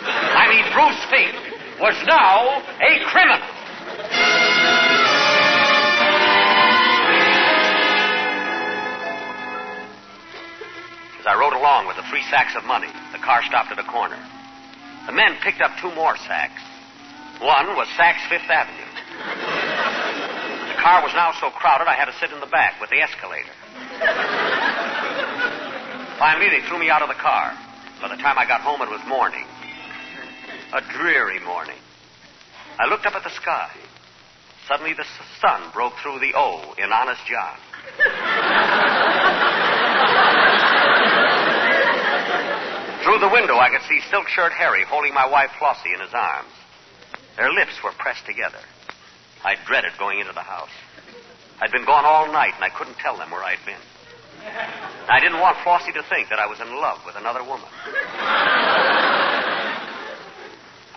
I 0.00 0.48
mean, 0.48 0.64
Bruce 0.72 1.04
Fink 1.12 1.36
was 1.78 1.94
now 2.06 2.62
a 2.80 3.04
criminal. 3.12 3.42
As 11.20 11.26
I 11.26 11.38
rode 11.38 11.52
along 11.52 11.86
with 11.86 11.96
the 11.96 12.02
three 12.10 12.22
sacks 12.30 12.56
of 12.56 12.64
money, 12.64 12.88
the 13.12 13.18
car 13.18 13.42
stopped 13.44 13.70
at 13.70 13.78
a 13.78 13.84
corner. 13.84 14.18
The 15.06 15.12
men 15.12 15.36
picked 15.42 15.60
up 15.60 15.70
two 15.80 15.94
more 15.94 16.16
sacks. 16.16 16.60
One 17.40 17.76
was 17.76 17.88
Saks 17.98 18.22
Fifth 18.28 18.48
Avenue. 18.48 18.90
The 20.68 20.80
car 20.80 21.02
was 21.02 21.12
now 21.14 21.32
so 21.40 21.50
crowded 21.50 21.88
I 21.88 21.94
had 21.94 22.06
to 22.06 22.16
sit 22.20 22.30
in 22.30 22.40
the 22.40 22.46
back 22.46 22.80
with 22.80 22.90
the 22.90 23.00
escalator. 23.00 23.52
Finally, 26.18 26.48
they 26.50 26.60
threw 26.68 26.78
me 26.78 26.90
out 26.90 27.02
of 27.02 27.08
the 27.08 27.20
car. 27.20 27.52
By 28.00 28.08
the 28.08 28.22
time 28.22 28.38
I 28.38 28.46
got 28.46 28.60
home, 28.60 28.82
it 28.82 28.90
was 28.90 29.00
morning. 29.08 29.46
A 30.72 30.80
dreary 30.92 31.40
morning. 31.40 31.78
I 32.78 32.86
looked 32.86 33.06
up 33.06 33.14
at 33.14 33.24
the 33.24 33.30
sky. 33.30 33.70
Suddenly, 34.68 34.94
the 34.94 35.04
sun 35.40 35.70
broke 35.72 35.94
through 36.02 36.20
the 36.20 36.32
O 36.34 36.74
in 36.78 36.92
Honest 36.92 37.20
John. 37.26 37.58
Through 43.04 43.18
the 43.18 43.28
window, 43.28 43.58
I 43.58 43.68
could 43.70 43.82
see 43.88 44.00
Silk 44.10 44.28
Shirt 44.28 44.52
Harry 44.52 44.84
holding 44.84 45.12
my 45.12 45.26
wife 45.26 45.50
Flossie 45.58 45.92
in 45.92 46.00
his 46.00 46.14
arms. 46.14 46.48
Their 47.36 47.52
lips 47.52 47.82
were 47.82 47.92
pressed 47.98 48.26
together. 48.26 48.60
I 49.44 49.56
dreaded 49.66 49.92
going 49.98 50.20
into 50.20 50.32
the 50.32 50.40
house. 50.40 50.70
I'd 51.60 51.72
been 51.72 51.84
gone 51.84 52.04
all 52.04 52.32
night, 52.32 52.54
and 52.54 52.64
I 52.64 52.70
couldn't 52.70 52.96
tell 52.98 53.16
them 53.16 53.30
where 53.30 53.42
I'd 53.42 53.64
been. 53.66 53.80
I 55.08 55.20
didn't 55.20 55.40
want 55.40 55.56
Flossie 55.58 55.92
to 55.94 56.02
think 56.08 56.28
that 56.28 56.38
I 56.38 56.46
was 56.46 56.60
in 56.60 56.68
love 56.68 57.00
with 57.06 57.16
another 57.16 57.42
woman. 57.42 57.68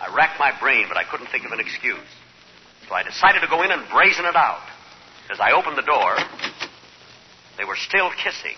I 0.00 0.14
racked 0.14 0.38
my 0.38 0.52
brain, 0.60 0.86
but 0.88 0.96
I 0.96 1.04
couldn't 1.04 1.28
think 1.28 1.44
of 1.44 1.52
an 1.52 1.60
excuse. 1.60 1.98
So 2.88 2.94
I 2.94 3.02
decided 3.02 3.40
to 3.40 3.48
go 3.48 3.62
in 3.62 3.70
and 3.70 3.88
brazen 3.90 4.24
it 4.24 4.36
out. 4.36 4.62
As 5.30 5.40
I 5.40 5.52
opened 5.52 5.76
the 5.76 5.82
door, 5.82 6.16
they 7.58 7.64
were 7.64 7.76
still 7.76 8.10
kissing. 8.16 8.56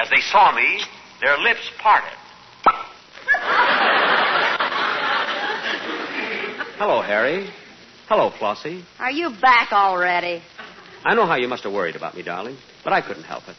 As 0.00 0.10
they 0.10 0.20
saw 0.20 0.52
me, 0.52 0.82
their 1.20 1.38
lips 1.38 1.70
parted. 1.78 2.18
Hello, 6.76 7.02
Harry. 7.02 7.48
Hello, 8.08 8.30
Flossie. 8.30 8.84
Are 8.98 9.10
you 9.10 9.30
back 9.40 9.72
already? 9.72 10.42
I 11.04 11.14
know 11.14 11.26
how 11.26 11.36
you 11.36 11.48
must 11.48 11.62
have 11.64 11.72
worried 11.72 11.96
about 11.96 12.16
me, 12.16 12.22
darling, 12.22 12.56
but 12.82 12.92
I 12.92 13.00
couldn't 13.00 13.24
help 13.24 13.48
it. 13.48 13.56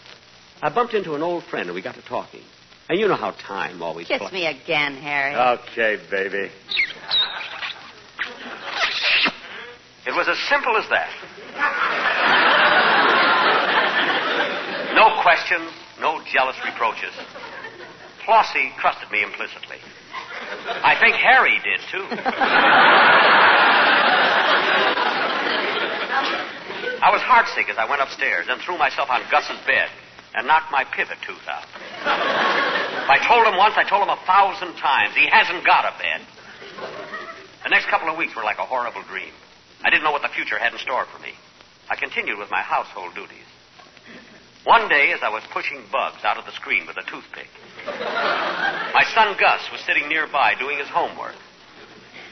I 0.61 0.69
bumped 0.69 0.93
into 0.93 1.15
an 1.15 1.21
old 1.21 1.43
friend 1.45 1.67
and 1.67 1.75
we 1.75 1.81
got 1.81 1.95
to 1.95 2.01
talking. 2.01 2.41
And 2.89 2.99
you 2.99 3.07
know 3.07 3.15
how 3.15 3.31
time 3.31 3.81
always 3.81 4.07
Kiss 4.07 4.19
flies. 4.19 4.33
me 4.33 4.45
again, 4.45 4.95
Harry. 4.97 5.35
Okay, 5.35 5.97
baby. 6.11 6.51
It 10.05 10.11
was 10.15 10.27
as 10.27 10.37
simple 10.49 10.77
as 10.77 10.87
that. 10.89 11.09
No 14.93 15.21
questions, 15.23 15.71
no 15.99 16.21
jealous 16.31 16.55
reproaches. 16.63 17.11
Flossie 18.25 18.71
trusted 18.79 19.11
me 19.11 19.23
implicitly. 19.23 19.77
I 20.65 20.97
think 20.99 21.15
Harry 21.15 21.59
did, 21.61 21.79
too. 21.91 22.05
I 27.01 27.11
was 27.13 27.21
heartsick 27.21 27.69
as 27.69 27.77
I 27.77 27.85
went 27.85 28.01
upstairs 28.01 28.47
and 28.49 28.59
threw 28.61 28.77
myself 28.77 29.09
on 29.09 29.21
Gus's 29.29 29.59
bed 29.67 29.89
and 30.33 30.47
knocked 30.47 30.71
my 30.71 30.83
pivot 30.83 31.17
tooth 31.25 31.47
out. 31.47 31.65
If 31.69 33.09
I 33.09 33.19
told 33.27 33.45
him 33.45 33.57
once, 33.57 33.75
I 33.77 33.83
told 33.87 34.01
him 34.03 34.09
a 34.09 34.17
thousand 34.25 34.73
times. 34.81 35.13
He 35.15 35.29
hasn't 35.29 35.63
got 35.65 35.85
a 35.85 35.93
bed. 36.01 36.25
The 37.63 37.69
next 37.69 37.87
couple 37.87 38.09
of 38.09 38.17
weeks 38.17 38.35
were 38.35 38.43
like 38.43 38.57
a 38.57 38.65
horrible 38.65 39.03
dream. 39.03 39.33
I 39.83 39.89
didn't 39.89 40.03
know 40.03 40.11
what 40.11 40.23
the 40.23 40.33
future 40.33 40.57
had 40.57 40.73
in 40.73 40.79
store 40.79 41.05
for 41.05 41.19
me. 41.21 41.33
I 41.89 41.95
continued 41.95 42.39
with 42.39 42.49
my 42.49 42.61
household 42.61 43.13
duties. 43.13 43.45
One 44.65 44.89
day, 44.89 45.13
as 45.13 45.19
I 45.21 45.29
was 45.29 45.43
pushing 45.53 45.83
bugs 45.91 46.23
out 46.23 46.37
of 46.37 46.45
the 46.45 46.51
screen 46.51 46.87
with 46.87 46.97
a 46.97 47.03
toothpick, 47.03 47.47
my 47.85 49.03
son 49.13 49.37
Gus 49.39 49.61
was 49.71 49.79
sitting 49.85 50.09
nearby 50.09 50.53
doing 50.59 50.79
his 50.79 50.87
homework. 50.89 51.35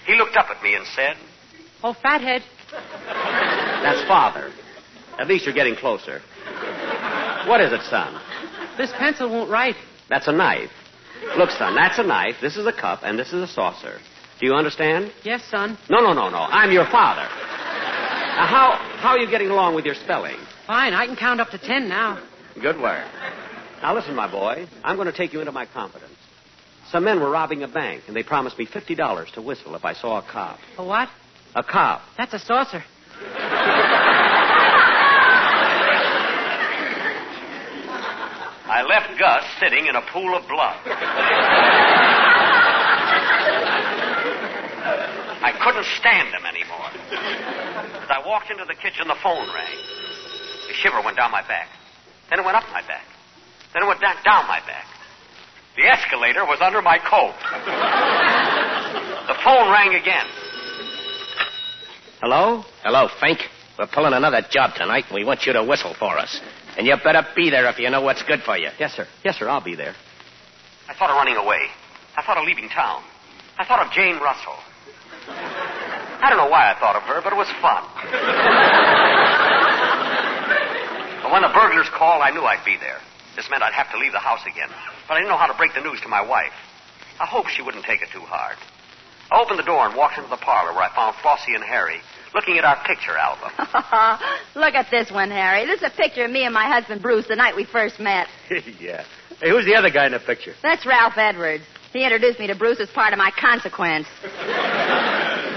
He 0.08 0.16
looked 0.16 0.36
up 0.36 0.48
at 0.50 0.62
me 0.64 0.74
and 0.74 0.86
said, 0.96 1.16
Oh, 1.84 1.94
fathead. 1.94 2.42
That's 2.72 4.08
father. 4.08 4.52
At 5.20 5.28
least 5.28 5.46
you're 5.46 5.54
getting 5.54 5.76
closer. 5.76 6.22
What 7.48 7.62
is 7.62 7.72
it, 7.72 7.82
son? 7.90 8.20
This 8.78 8.92
pencil 8.98 9.30
won't 9.30 9.52
write. 9.52 9.76
That's 10.10 10.28
a 10.28 10.32
knife. 10.32 10.72
Look, 11.38 11.52
son, 11.52 11.76
that's 11.76 12.00
a 12.00 12.04
knife, 12.04 12.36
this 12.42 12.58
is 12.58 12.66
a 12.66 12.74
cup, 12.74 13.02
and 13.04 13.18
this 13.18 13.32
is 13.32 13.44
a 13.44 13.48
saucer. 13.48 14.00
Do 14.40 14.46
you 14.46 14.54
understand? 14.54 15.12
Yes, 15.24 15.44
son. 15.50 15.78
No, 15.90 16.00
no, 16.00 16.14
no, 16.14 16.30
no. 16.30 16.38
I'm 16.38 16.72
your 16.72 16.86
father. 16.86 17.22
Now, 17.22 18.48
how, 18.48 18.72
how 18.98 19.10
are 19.10 19.20
you 19.20 19.30
getting 19.30 19.50
along 19.50 19.76
with 19.76 19.86
your 19.86 19.96
spelling? 19.96 20.38
Fine, 20.74 20.96
I 20.96 21.06
can 21.06 21.16
count 21.16 21.40
up 21.40 21.52
to 21.52 21.60
ten 21.60 21.88
now. 21.88 22.18
Good 22.60 22.82
work. 22.82 23.06
Now, 23.84 23.94
listen, 23.94 24.16
my 24.16 24.26
boy. 24.26 24.66
I'm 24.84 24.96
going 24.96 25.06
to 25.06 25.14
take 25.16 25.32
you 25.32 25.40
into 25.40 25.52
my 25.52 25.68
confidence. 25.68 26.18
Some 26.90 27.04
men 27.04 27.20
were 27.20 27.30
robbing 27.30 27.62
a 27.62 27.68
bank, 27.68 28.06
and 28.08 28.16
they 28.16 28.24
promised 28.24 28.58
me 28.58 28.66
$50 28.66 29.34
to 29.34 29.42
whistle 29.44 29.76
if 29.76 29.86
I 29.86 29.94
saw 29.94 30.18
a 30.18 30.24
cop. 30.24 30.58
A 30.80 30.84
what? 30.84 31.10
A 31.54 31.62
cop. 31.62 32.02
That's 32.18 32.34
a 32.34 32.40
saucer. 32.40 32.84
I 38.66 38.82
left 38.90 39.20
Gus 39.20 39.44
sitting 39.60 39.86
in 39.86 39.96
a 39.96 40.02
pool 40.12 40.36
of 40.36 40.48
blood. 40.48 40.78
I 45.38 45.54
couldn't 45.64 45.86
stand 46.00 46.30
him 46.30 46.46
anymore. 46.48 46.90
As 48.02 48.10
I 48.10 48.24
walked 48.26 48.50
into 48.50 48.66
the 48.66 48.74
kitchen, 48.74 49.08
the 49.08 49.18
phone 49.22 49.54
rang. 49.54 50.03
A 50.70 50.74
shiver 50.74 51.02
went 51.02 51.18
down 51.18 51.32
my 51.32 51.42
back. 51.48 51.68
Then 52.30 52.40
it 52.40 52.46
went 52.46 52.58
up 52.58 52.64
my 52.72 52.82
back. 52.82 53.06
Then 53.74 53.84
it 53.84 53.88
went 53.88 54.02
down, 54.02 54.16
down 54.24 54.48
my 54.48 54.60
back. 54.66 54.86
The 55.76 55.84
escalator 55.86 56.46
was 56.46 56.60
under 56.62 56.82
my 56.82 57.00
coat. 57.00 57.34
the 59.28 59.36
phone 59.44 59.72
rang 59.72 59.96
again. 59.96 60.26
Hello? 62.22 62.64
Hello, 62.84 63.10
Fink. 63.20 63.40
We're 63.78 63.88
pulling 63.88 64.14
another 64.14 64.42
job 64.50 64.76
tonight, 64.76 65.06
and 65.10 65.16
we 65.16 65.26
want 65.26 65.46
you 65.46 65.54
to 65.54 65.64
whistle 65.64 65.96
for 65.98 66.18
us. 66.18 66.40
And 66.78 66.86
you 66.86 66.96
better 67.04 67.26
be 67.36 67.50
there 67.50 67.68
if 67.68 67.80
you 67.80 67.90
know 67.90 68.02
what's 68.02 68.22
good 68.24 68.42
for 68.42 68.56
you. 68.56 68.70
Yes, 68.80 68.94
sir. 68.94 69.08
Yes, 69.26 69.38
sir. 69.38 69.50
I'll 69.50 69.64
be 69.64 69.76
there. 69.76 69.96
I 70.88 70.94
thought 70.94 71.10
of 71.10 71.16
running 71.16 71.38
away. 71.38 71.68
I 72.16 72.22
thought 72.24 72.38
of 72.38 72.46
leaving 72.46 72.70
town. 72.70 73.04
I 73.58 73.66
thought 73.66 73.86
of 73.86 73.92
Jane 73.92 74.20
Russell. 74.22 74.58
I 75.28 76.28
don't 76.30 76.38
know 76.38 76.50
why 76.50 76.72
I 76.72 76.80
thought 76.80 76.96
of 76.96 77.04
her, 77.04 77.22
but 77.24 77.34
it 77.34 77.36
was 77.36 77.50
fun. 77.62 79.10
when 81.34 81.42
the 81.42 81.50
burglars 81.50 81.90
called, 81.90 82.22
I 82.22 82.30
knew 82.30 82.46
I'd 82.46 82.64
be 82.64 82.78
there. 82.78 83.02
This 83.36 83.50
meant 83.50 83.64
I'd 83.64 83.74
have 83.74 83.90
to 83.92 83.98
leave 83.98 84.12
the 84.12 84.22
house 84.22 84.46
again. 84.46 84.70
But 85.08 85.16
I 85.16 85.18
didn't 85.18 85.30
know 85.30 85.42
how 85.42 85.50
to 85.50 85.58
break 85.58 85.74
the 85.74 85.82
news 85.82 86.00
to 86.02 86.08
my 86.08 86.22
wife. 86.22 86.54
I 87.20 87.26
hoped 87.26 87.50
she 87.50 87.64
wouldn't 87.64 87.86
take 87.86 88.04
it 88.04 88.10
too 88.14 88.22
hard. 88.22 88.56
I 89.32 89.42
opened 89.42 89.58
the 89.58 89.66
door 89.66 89.84
and 89.88 89.98
walked 89.98 90.20
into 90.20 90.30
the 90.30 90.38
parlor 90.38 90.74
where 90.74 90.84
I 90.84 90.94
found 90.94 91.16
Flossie 91.18 91.56
and 91.56 91.64
Harry 91.64 91.98
looking 92.36 92.60
at 92.60 92.66
our 92.66 92.78
picture 92.86 93.18
album. 93.18 93.50
Look 94.56 94.76
at 94.76 94.92
this 94.92 95.10
one, 95.10 95.32
Harry. 95.32 95.66
This 95.66 95.82
is 95.82 95.90
a 95.90 95.98
picture 95.98 96.26
of 96.26 96.32
me 96.32 96.46
and 96.46 96.54
my 96.54 96.68
husband 96.68 97.02
Bruce 97.02 97.28
the 97.28 97.36
night 97.36 97.56
we 97.56 97.66
first 97.66 98.00
met. 98.00 98.28
yeah. 98.80 99.04
Hey, 99.42 99.50
who's 99.50 99.66
the 99.66 99.74
other 99.74 99.90
guy 99.90 100.06
in 100.06 100.12
the 100.12 100.20
picture? 100.20 100.54
That's 100.62 100.86
Ralph 100.86 101.18
Edwards. 101.18 101.64
He 101.94 102.04
introduced 102.04 102.40
me 102.40 102.46
to 102.48 102.56
Bruce 102.56 102.80
as 102.80 102.90
part 102.90 103.14
of 103.14 103.18
my 103.18 103.32
consequence. 103.40 104.08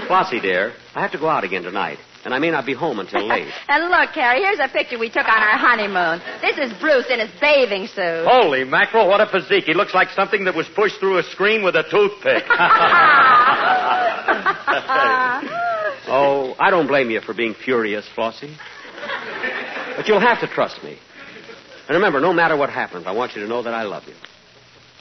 Flossie, 0.07 0.41
dear, 0.41 0.73
I 0.95 1.01
have 1.01 1.11
to 1.11 1.19
go 1.19 1.27
out 1.27 1.43
again 1.43 1.63
tonight, 1.63 1.99
and 2.27 2.35
I 2.35 2.39
may 2.39 2.51
not 2.51 2.65
be 2.65 2.73
home 2.73 2.99
until 2.99 3.25
late. 3.27 3.47
And 3.69 3.89
look, 3.89 4.09
Harry, 4.09 4.41
here's 4.41 4.59
a 4.59 4.67
picture 4.67 4.99
we 4.99 5.09
took 5.09 5.29
on 5.29 5.41
our 5.41 5.57
honeymoon. 5.57 6.19
This 6.41 6.57
is 6.57 6.77
Bruce 6.77 7.09
in 7.09 7.21
his 7.21 7.29
bathing 7.39 7.87
suit. 7.87 8.27
Holy 8.27 8.65
mackerel, 8.65 9.07
what 9.07 9.21
a 9.21 9.27
physique. 9.27 9.63
He 9.63 9.73
looks 9.73 9.93
like 9.93 10.09
something 10.09 10.43
that 10.43 10.53
was 10.53 10.67
pushed 10.75 10.99
through 10.99 11.19
a 11.19 11.23
screen 11.23 11.63
with 11.63 11.75
a 11.75 11.83
toothpick. 11.83 12.43
oh, 16.09 16.53
I 16.59 16.69
don't 16.69 16.87
blame 16.87 17.09
you 17.09 17.21
for 17.21 17.33
being 17.33 17.53
furious, 17.53 18.05
Flossie. 18.13 18.53
But 19.95 20.09
you'll 20.09 20.19
have 20.19 20.41
to 20.41 20.47
trust 20.47 20.83
me. 20.83 20.97
And 21.87 21.95
remember, 21.95 22.19
no 22.19 22.33
matter 22.33 22.57
what 22.57 22.69
happens, 22.69 23.07
I 23.07 23.13
want 23.13 23.35
you 23.37 23.41
to 23.43 23.47
know 23.47 23.63
that 23.63 23.73
I 23.73 23.83
love 23.83 24.03
you. 24.05 24.15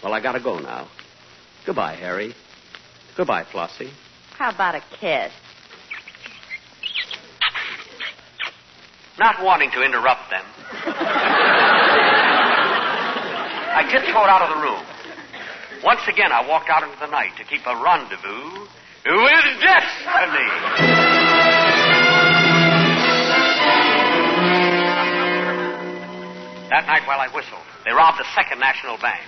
Well, 0.01 0.15
I 0.15 0.21
gotta 0.23 0.41
go 0.41 0.61
now. 0.61 0.87
Goodbye, 1.67 1.97
Harry. 1.97 2.35
Goodbye, 3.17 3.43
Flossie. 3.53 3.91
How 4.39 4.51
about 4.51 4.77
a 4.77 4.83
kiss? 5.01 5.33
Not 9.19 9.43
wanting 9.43 9.71
to 9.71 9.83
interrupt 9.83 10.29
them, 10.31 10.45
I 13.73 13.89
tiptoed 13.91 14.29
out 14.29 14.43
of 14.43 14.51
the 14.53 14.61
room. 14.61 14.85
Once 15.83 16.01
again, 16.09 16.33
I 16.33 16.47
walked 16.47 16.69
out 16.69 16.83
into 16.83 16.99
the 17.01 17.07
night 17.07 17.37
to 17.39 17.45
keep 17.45 17.67
a 17.67 17.77
rendezvous 17.77 18.67
with 19.07 19.61
destiny. 19.63 20.49
That 26.69 26.85
night, 26.87 27.07
while 27.07 27.21
I 27.21 27.29
whistled, 27.33 27.63
they 27.85 27.93
robbed 27.93 28.19
the 28.19 28.27
Second 28.35 28.59
National 28.61 28.99
Bank. 28.99 29.25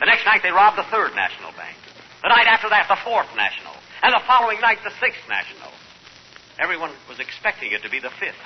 The 0.00 0.06
next 0.06 0.24
night, 0.24 0.42
they 0.42 0.50
robbed 0.50 0.78
the 0.78 0.88
Third 0.90 1.14
National 1.14 1.52
Bank. 1.52 1.76
The 2.22 2.28
night 2.28 2.46
after 2.48 2.68
that, 2.70 2.88
the 2.88 2.96
Fourth 3.04 3.28
National. 3.36 3.74
And 4.02 4.14
the 4.14 4.22
following 4.26 4.60
night, 4.60 4.78
the 4.82 4.90
Sixth 4.98 5.28
National. 5.28 5.70
Everyone 6.58 6.90
was 7.08 7.20
expecting 7.20 7.70
it 7.72 7.82
to 7.82 7.90
be 7.90 8.00
the 8.00 8.10
Fifth. 8.18 8.40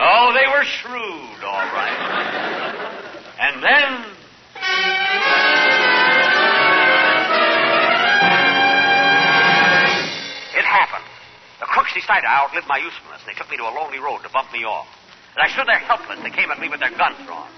Oh, 0.00 0.32
they 0.32 0.46
were 0.48 0.64
shrewd, 0.64 1.44
all 1.44 1.66
right. 1.72 1.98
And 3.40 3.62
then. 3.62 3.90
It 10.54 10.64
happened. 10.64 11.04
The 11.60 11.66
crooks 11.66 11.92
decided 11.94 12.24
I 12.24 12.44
outlived 12.44 12.66
my 12.68 12.78
usefulness. 12.78 13.20
They 13.26 13.34
took 13.34 13.50
me 13.50 13.56
to 13.56 13.64
a 13.64 13.74
lonely 13.74 13.98
road 13.98 14.22
to 14.22 14.30
bump 14.30 14.52
me 14.52 14.64
off. 14.64 14.86
And 15.34 15.42
I 15.44 15.48
stood 15.52 15.66
there 15.66 15.78
helpless. 15.78 16.20
They 16.22 16.30
came 16.30 16.50
at 16.50 16.60
me 16.60 16.68
with 16.68 16.80
their 16.80 16.92
guns 16.92 17.16
drawn. 17.24 17.48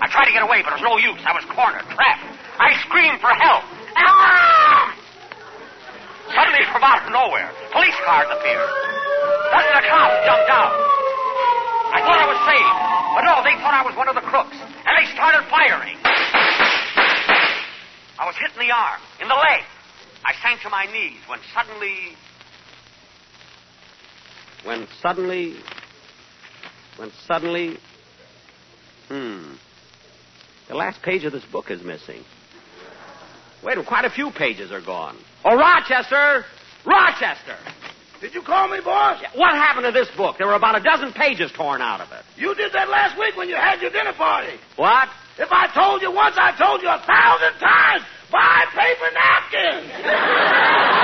I 0.00 0.06
tried 0.08 0.26
to 0.26 0.32
get 0.32 0.42
away, 0.42 0.62
but 0.62 0.76
it 0.76 0.82
was 0.82 0.86
no 0.86 0.98
use. 0.98 1.18
I 1.24 1.32
was 1.32 1.44
cornered, 1.50 1.86
trapped. 1.90 2.26
I 2.60 2.76
screamed 2.86 3.20
for 3.20 3.32
help. 3.32 3.64
Ah! 3.96 4.94
Suddenly, 6.34 6.64
from 6.70 6.84
out 6.84 7.06
of 7.06 7.12
nowhere, 7.12 7.50
police 7.72 7.96
cars 8.04 8.28
appeared. 8.30 8.70
Then 9.52 9.64
the 9.74 9.82
cops 9.88 10.16
jumped 10.26 10.50
out. 10.50 10.95
I 11.96 12.00
thought 12.04 12.20
I 12.20 12.28
was 12.28 12.40
saved, 12.44 12.76
but 13.16 13.24
no, 13.24 13.40
they 13.40 13.56
thought 13.56 13.72
I 13.72 13.80
was 13.80 13.96
one 13.96 14.08
of 14.08 14.14
the 14.14 14.20
crooks, 14.20 14.56
and 14.60 14.92
they 15.00 15.08
started 15.16 15.48
firing. 15.48 15.96
I 18.20 18.26
was 18.26 18.36
hit 18.36 18.52
in 18.52 18.68
the 18.68 18.74
arm, 18.74 19.00
in 19.20 19.28
the 19.28 19.34
leg. 19.34 19.64
I 20.22 20.34
sank 20.42 20.60
to 20.60 20.68
my 20.68 20.84
knees 20.92 21.16
when 21.26 21.40
suddenly. 21.54 22.12
When 24.64 24.86
suddenly. 25.00 25.56
When 26.98 27.10
suddenly. 27.26 27.78
Hmm. 29.08 29.54
The 30.68 30.74
last 30.74 31.00
page 31.02 31.24
of 31.24 31.32
this 31.32 31.44
book 31.44 31.70
is 31.70 31.82
missing. 31.82 32.24
Wait, 33.64 33.78
quite 33.86 34.04
a 34.04 34.10
few 34.10 34.30
pages 34.32 34.70
are 34.70 34.84
gone. 34.84 35.16
Oh, 35.44 35.56
Rochester! 35.56 36.44
Rochester! 36.84 37.56
Did 38.20 38.34
you 38.34 38.42
call 38.42 38.68
me, 38.68 38.78
boss? 38.84 39.22
What 39.34 39.54
happened 39.54 39.86
to 39.86 39.92
this 39.92 40.08
book? 40.16 40.36
There 40.38 40.46
were 40.46 40.54
about 40.54 40.78
a 40.78 40.82
dozen 40.82 41.12
pages 41.12 41.52
torn 41.52 41.82
out 41.82 42.00
of 42.00 42.10
it. 42.12 42.24
You 42.36 42.54
did 42.54 42.72
that 42.72 42.88
last 42.88 43.18
week 43.18 43.36
when 43.36 43.48
you 43.48 43.56
had 43.56 43.80
your 43.80 43.90
dinner 43.90 44.14
party. 44.14 44.56
What? 44.76 45.08
If 45.38 45.52
I 45.52 45.68
told 45.74 46.00
you 46.00 46.10
once, 46.10 46.36
I 46.38 46.56
told 46.56 46.80
you 46.80 46.88
a 46.88 46.98
thousand 47.04 47.60
times. 47.60 48.04
Buy 48.32 48.64
paper 48.72 49.10
napkins. 49.12 50.96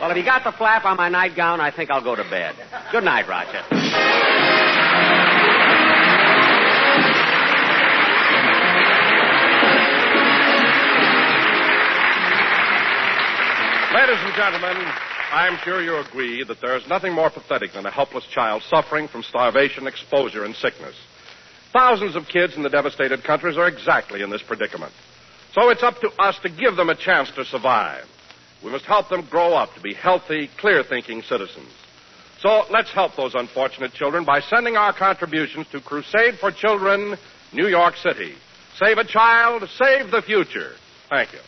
Well, 0.00 0.10
if 0.10 0.16
you 0.16 0.24
got 0.24 0.44
the 0.44 0.52
flap 0.52 0.84
on 0.84 0.96
my 0.96 1.08
nightgown, 1.08 1.60
I 1.60 1.70
think 1.70 1.90
I'll 1.90 2.04
go 2.04 2.14
to 2.14 2.22
bed. 2.24 2.54
Good 2.92 3.02
night, 3.02 3.26
Rochester. 3.26 3.75
Ladies 13.96 14.18
and 14.20 14.34
gentlemen, 14.34 14.76
I'm 15.32 15.56
sure 15.64 15.80
you 15.80 15.96
agree 15.96 16.44
that 16.44 16.60
there 16.60 16.76
is 16.76 16.86
nothing 16.86 17.14
more 17.14 17.30
pathetic 17.30 17.72
than 17.72 17.86
a 17.86 17.90
helpless 17.90 18.26
child 18.26 18.62
suffering 18.68 19.08
from 19.08 19.22
starvation, 19.22 19.86
exposure, 19.86 20.44
and 20.44 20.54
sickness. 20.54 20.94
Thousands 21.72 22.14
of 22.14 22.28
kids 22.28 22.56
in 22.58 22.62
the 22.62 22.68
devastated 22.68 23.24
countries 23.24 23.56
are 23.56 23.66
exactly 23.66 24.20
in 24.20 24.28
this 24.28 24.42
predicament. 24.42 24.92
So 25.54 25.70
it's 25.70 25.82
up 25.82 25.98
to 26.00 26.10
us 26.18 26.38
to 26.40 26.50
give 26.50 26.76
them 26.76 26.90
a 26.90 26.94
chance 26.94 27.30
to 27.36 27.46
survive. 27.46 28.04
We 28.62 28.70
must 28.70 28.84
help 28.84 29.08
them 29.08 29.26
grow 29.30 29.54
up 29.54 29.72
to 29.76 29.80
be 29.80 29.94
healthy, 29.94 30.50
clear 30.58 30.82
thinking 30.84 31.22
citizens. 31.22 31.72
So 32.40 32.64
let's 32.70 32.92
help 32.92 33.16
those 33.16 33.34
unfortunate 33.34 33.94
children 33.94 34.26
by 34.26 34.40
sending 34.40 34.76
our 34.76 34.92
contributions 34.92 35.68
to 35.72 35.80
Crusade 35.80 36.34
for 36.38 36.52
Children, 36.52 37.16
New 37.54 37.66
York 37.66 37.96
City. 37.96 38.34
Save 38.78 38.98
a 38.98 39.04
child, 39.04 39.66
save 39.70 40.10
the 40.10 40.20
future. 40.20 40.72
Thank 41.08 41.32
you. 41.32 41.38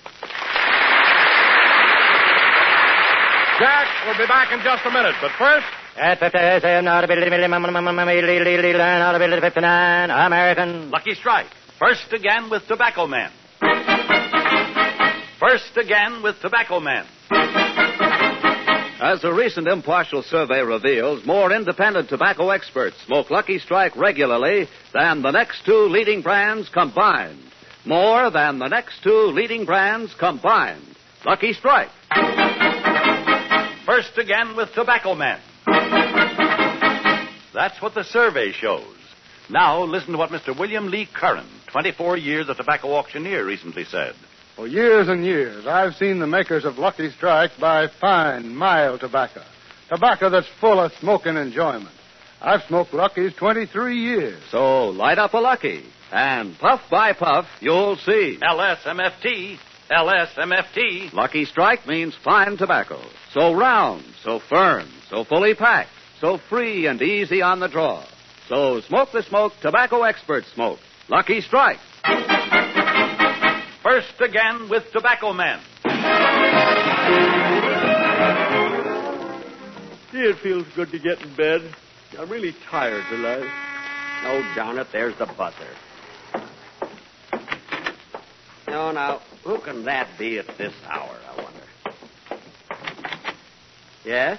Jack 3.59 4.07
will 4.07 4.17
be 4.17 4.27
back 4.29 4.53
in 4.53 4.61
just 4.63 4.87
a 4.87 4.91
minute, 4.91 5.17
but 5.21 5.33
first. 5.37 5.67
American. 10.11 10.91
Lucky 10.91 11.15
Strike. 11.15 11.49
First 11.77 12.13
again 12.13 12.51
with 12.51 12.63
Tobacco 12.69 13.09
Man. 13.09 13.33
First 15.41 15.77
again 15.77 16.23
with 16.23 16.37
Tobacco 16.41 16.79
Man. 16.79 17.05
As 19.01 19.25
a 19.25 19.33
recent 19.33 19.67
impartial 19.67 20.23
survey 20.23 20.61
reveals, 20.61 21.27
more 21.27 21.53
independent 21.53 22.09
tobacco 22.09 22.51
experts 22.51 22.97
smoke 23.07 23.31
Lucky 23.31 23.59
Strike 23.59 23.97
regularly 23.97 24.69
than 24.93 25.23
the 25.23 25.33
next 25.33 25.65
two 25.65 25.89
leading 25.91 26.23
brands 26.23 26.69
combined. 26.69 27.43
More 27.85 28.31
than 28.31 28.59
the 28.61 28.69
next 28.69 29.03
two 29.03 29.33
leading 29.35 29.65
brands 29.65 30.15
combined. 30.19 30.83
Lucky 31.25 31.53
Strike. 31.53 31.91
First 33.89 34.19
again 34.19 34.55
with 34.55 34.69
Tobacco 34.75 35.15
Man. 35.15 35.41
That's 37.55 37.81
what 37.81 37.95
the 37.95 38.05
survey 38.05 38.53
shows. 38.53 38.85
Now, 39.49 39.83
listen 39.83 40.13
to 40.13 40.19
what 40.19 40.29
Mr. 40.29 40.55
William 40.55 40.89
Lee 40.89 41.09
Curran, 41.11 41.47
24 41.73 42.19
years 42.19 42.51
a 42.51 42.55
tobacco 42.55 42.93
auctioneer, 42.93 43.47
recently 43.47 43.85
said. 43.85 44.13
For 44.57 44.67
years 44.67 45.09
and 45.09 45.25
years, 45.25 45.67
I've 45.67 45.95
seen 45.95 46.19
the 46.19 46.27
makers 46.27 46.67
of 46.67 46.77
Lucky 46.77 47.09
Strike 47.13 47.53
buy 47.59 47.87
fine, 47.99 48.55
mild 48.55 49.01
tobacco. 49.01 49.41
Tobacco 49.89 50.29
that's 50.29 50.49
full 50.61 50.79
of 50.79 50.93
smoking 51.01 51.39
enjoyment. 51.39 51.89
I've 52.43 52.65
smoked 52.69 52.93
Lucky's 52.93 53.33
23 53.37 53.97
years. 53.97 54.43
So 54.51 54.89
light 54.91 55.17
up 55.17 55.33
a 55.33 55.39
Lucky, 55.39 55.83
and 56.13 56.59
puff 56.59 56.83
by 56.91 57.15
puff, 57.15 57.47
you'll 57.61 57.97
see. 57.97 58.39
LSMFT. 58.43 59.57
LSMFT. 59.91 61.13
Lucky 61.13 61.45
Strike 61.45 61.87
means 61.87 62.15
fine 62.23 62.57
tobacco. 62.57 63.01
So 63.33 63.55
round, 63.55 64.05
so 64.23 64.39
firm, 64.39 64.89
so 65.11 65.25
fully 65.25 65.55
packed, 65.55 65.91
so 66.21 66.39
free 66.49 66.87
and 66.87 67.01
easy 67.01 67.43
on 67.43 67.61
the 67.61 67.69
draw. 67.69 68.05
So 68.49 68.81
smoke 68.83 69.13
the 69.13 69.23
smoke 69.23 69.53
tobacco 69.61 70.03
experts 70.03 70.47
smoke. 70.55 70.79
Lucky 71.09 71.41
Strike. 71.41 71.79
First 73.83 74.21
again 74.21 74.69
with 74.69 74.85
Tobacco 74.93 75.33
Man. 75.33 75.61
It 80.13 80.37
feels 80.43 80.67
good 80.75 80.91
to 80.91 80.99
get 80.99 81.23
in 81.23 81.35
bed. 81.37 81.75
I'm 82.19 82.29
really 82.29 82.55
tired 82.71 83.05
tonight. 83.11 83.49
Oh, 84.25 84.53
darn 84.57 84.79
it, 84.79 84.89
there's 84.93 85.17
the 85.19 85.27
buzzer. 85.27 85.55
No, 88.67 88.91
now, 88.91 89.21
who 89.49 89.59
can 89.61 89.87
that 89.87 90.07
be 90.19 90.39
at 90.39 90.47
this 90.59 90.75
hour, 90.87 91.17
I 91.27 91.43
wonder? 91.43 91.61
Yes? 94.05 94.39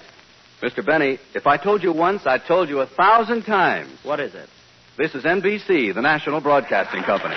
Mr. 0.62 0.86
Benny, 0.86 1.18
if 1.34 1.48
I 1.48 1.58
told 1.58 1.82
you 1.82 1.92
once, 1.92 2.28
I 2.28 2.38
told 2.38 2.70
you 2.70 2.82
a 2.82 2.86
thousand 2.86 3.42
times. 3.42 3.90
What 4.04 4.20
is 4.20 4.36
it? 4.36 4.48
This 5.00 5.16
is 5.16 5.24
NBC, 5.24 5.96
the 5.96 6.02
National 6.04 6.42
Broadcasting 6.42 7.02
Company. 7.02 7.36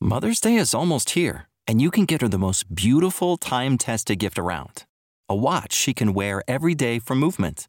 Mother's 0.00 0.40
Day 0.40 0.54
is 0.54 0.72
almost 0.72 1.10
here, 1.10 1.48
and 1.66 1.82
you 1.82 1.90
can 1.90 2.06
get 2.06 2.22
her 2.22 2.28
the 2.28 2.38
most 2.38 2.74
beautiful 2.74 3.36
time 3.36 3.76
tested 3.76 4.20
gift 4.20 4.38
around 4.38 4.86
a 5.28 5.36
watch 5.36 5.74
she 5.74 5.92
can 5.92 6.14
wear 6.14 6.42
every 6.48 6.74
day 6.74 6.98
for 6.98 7.14
Movement. 7.14 7.68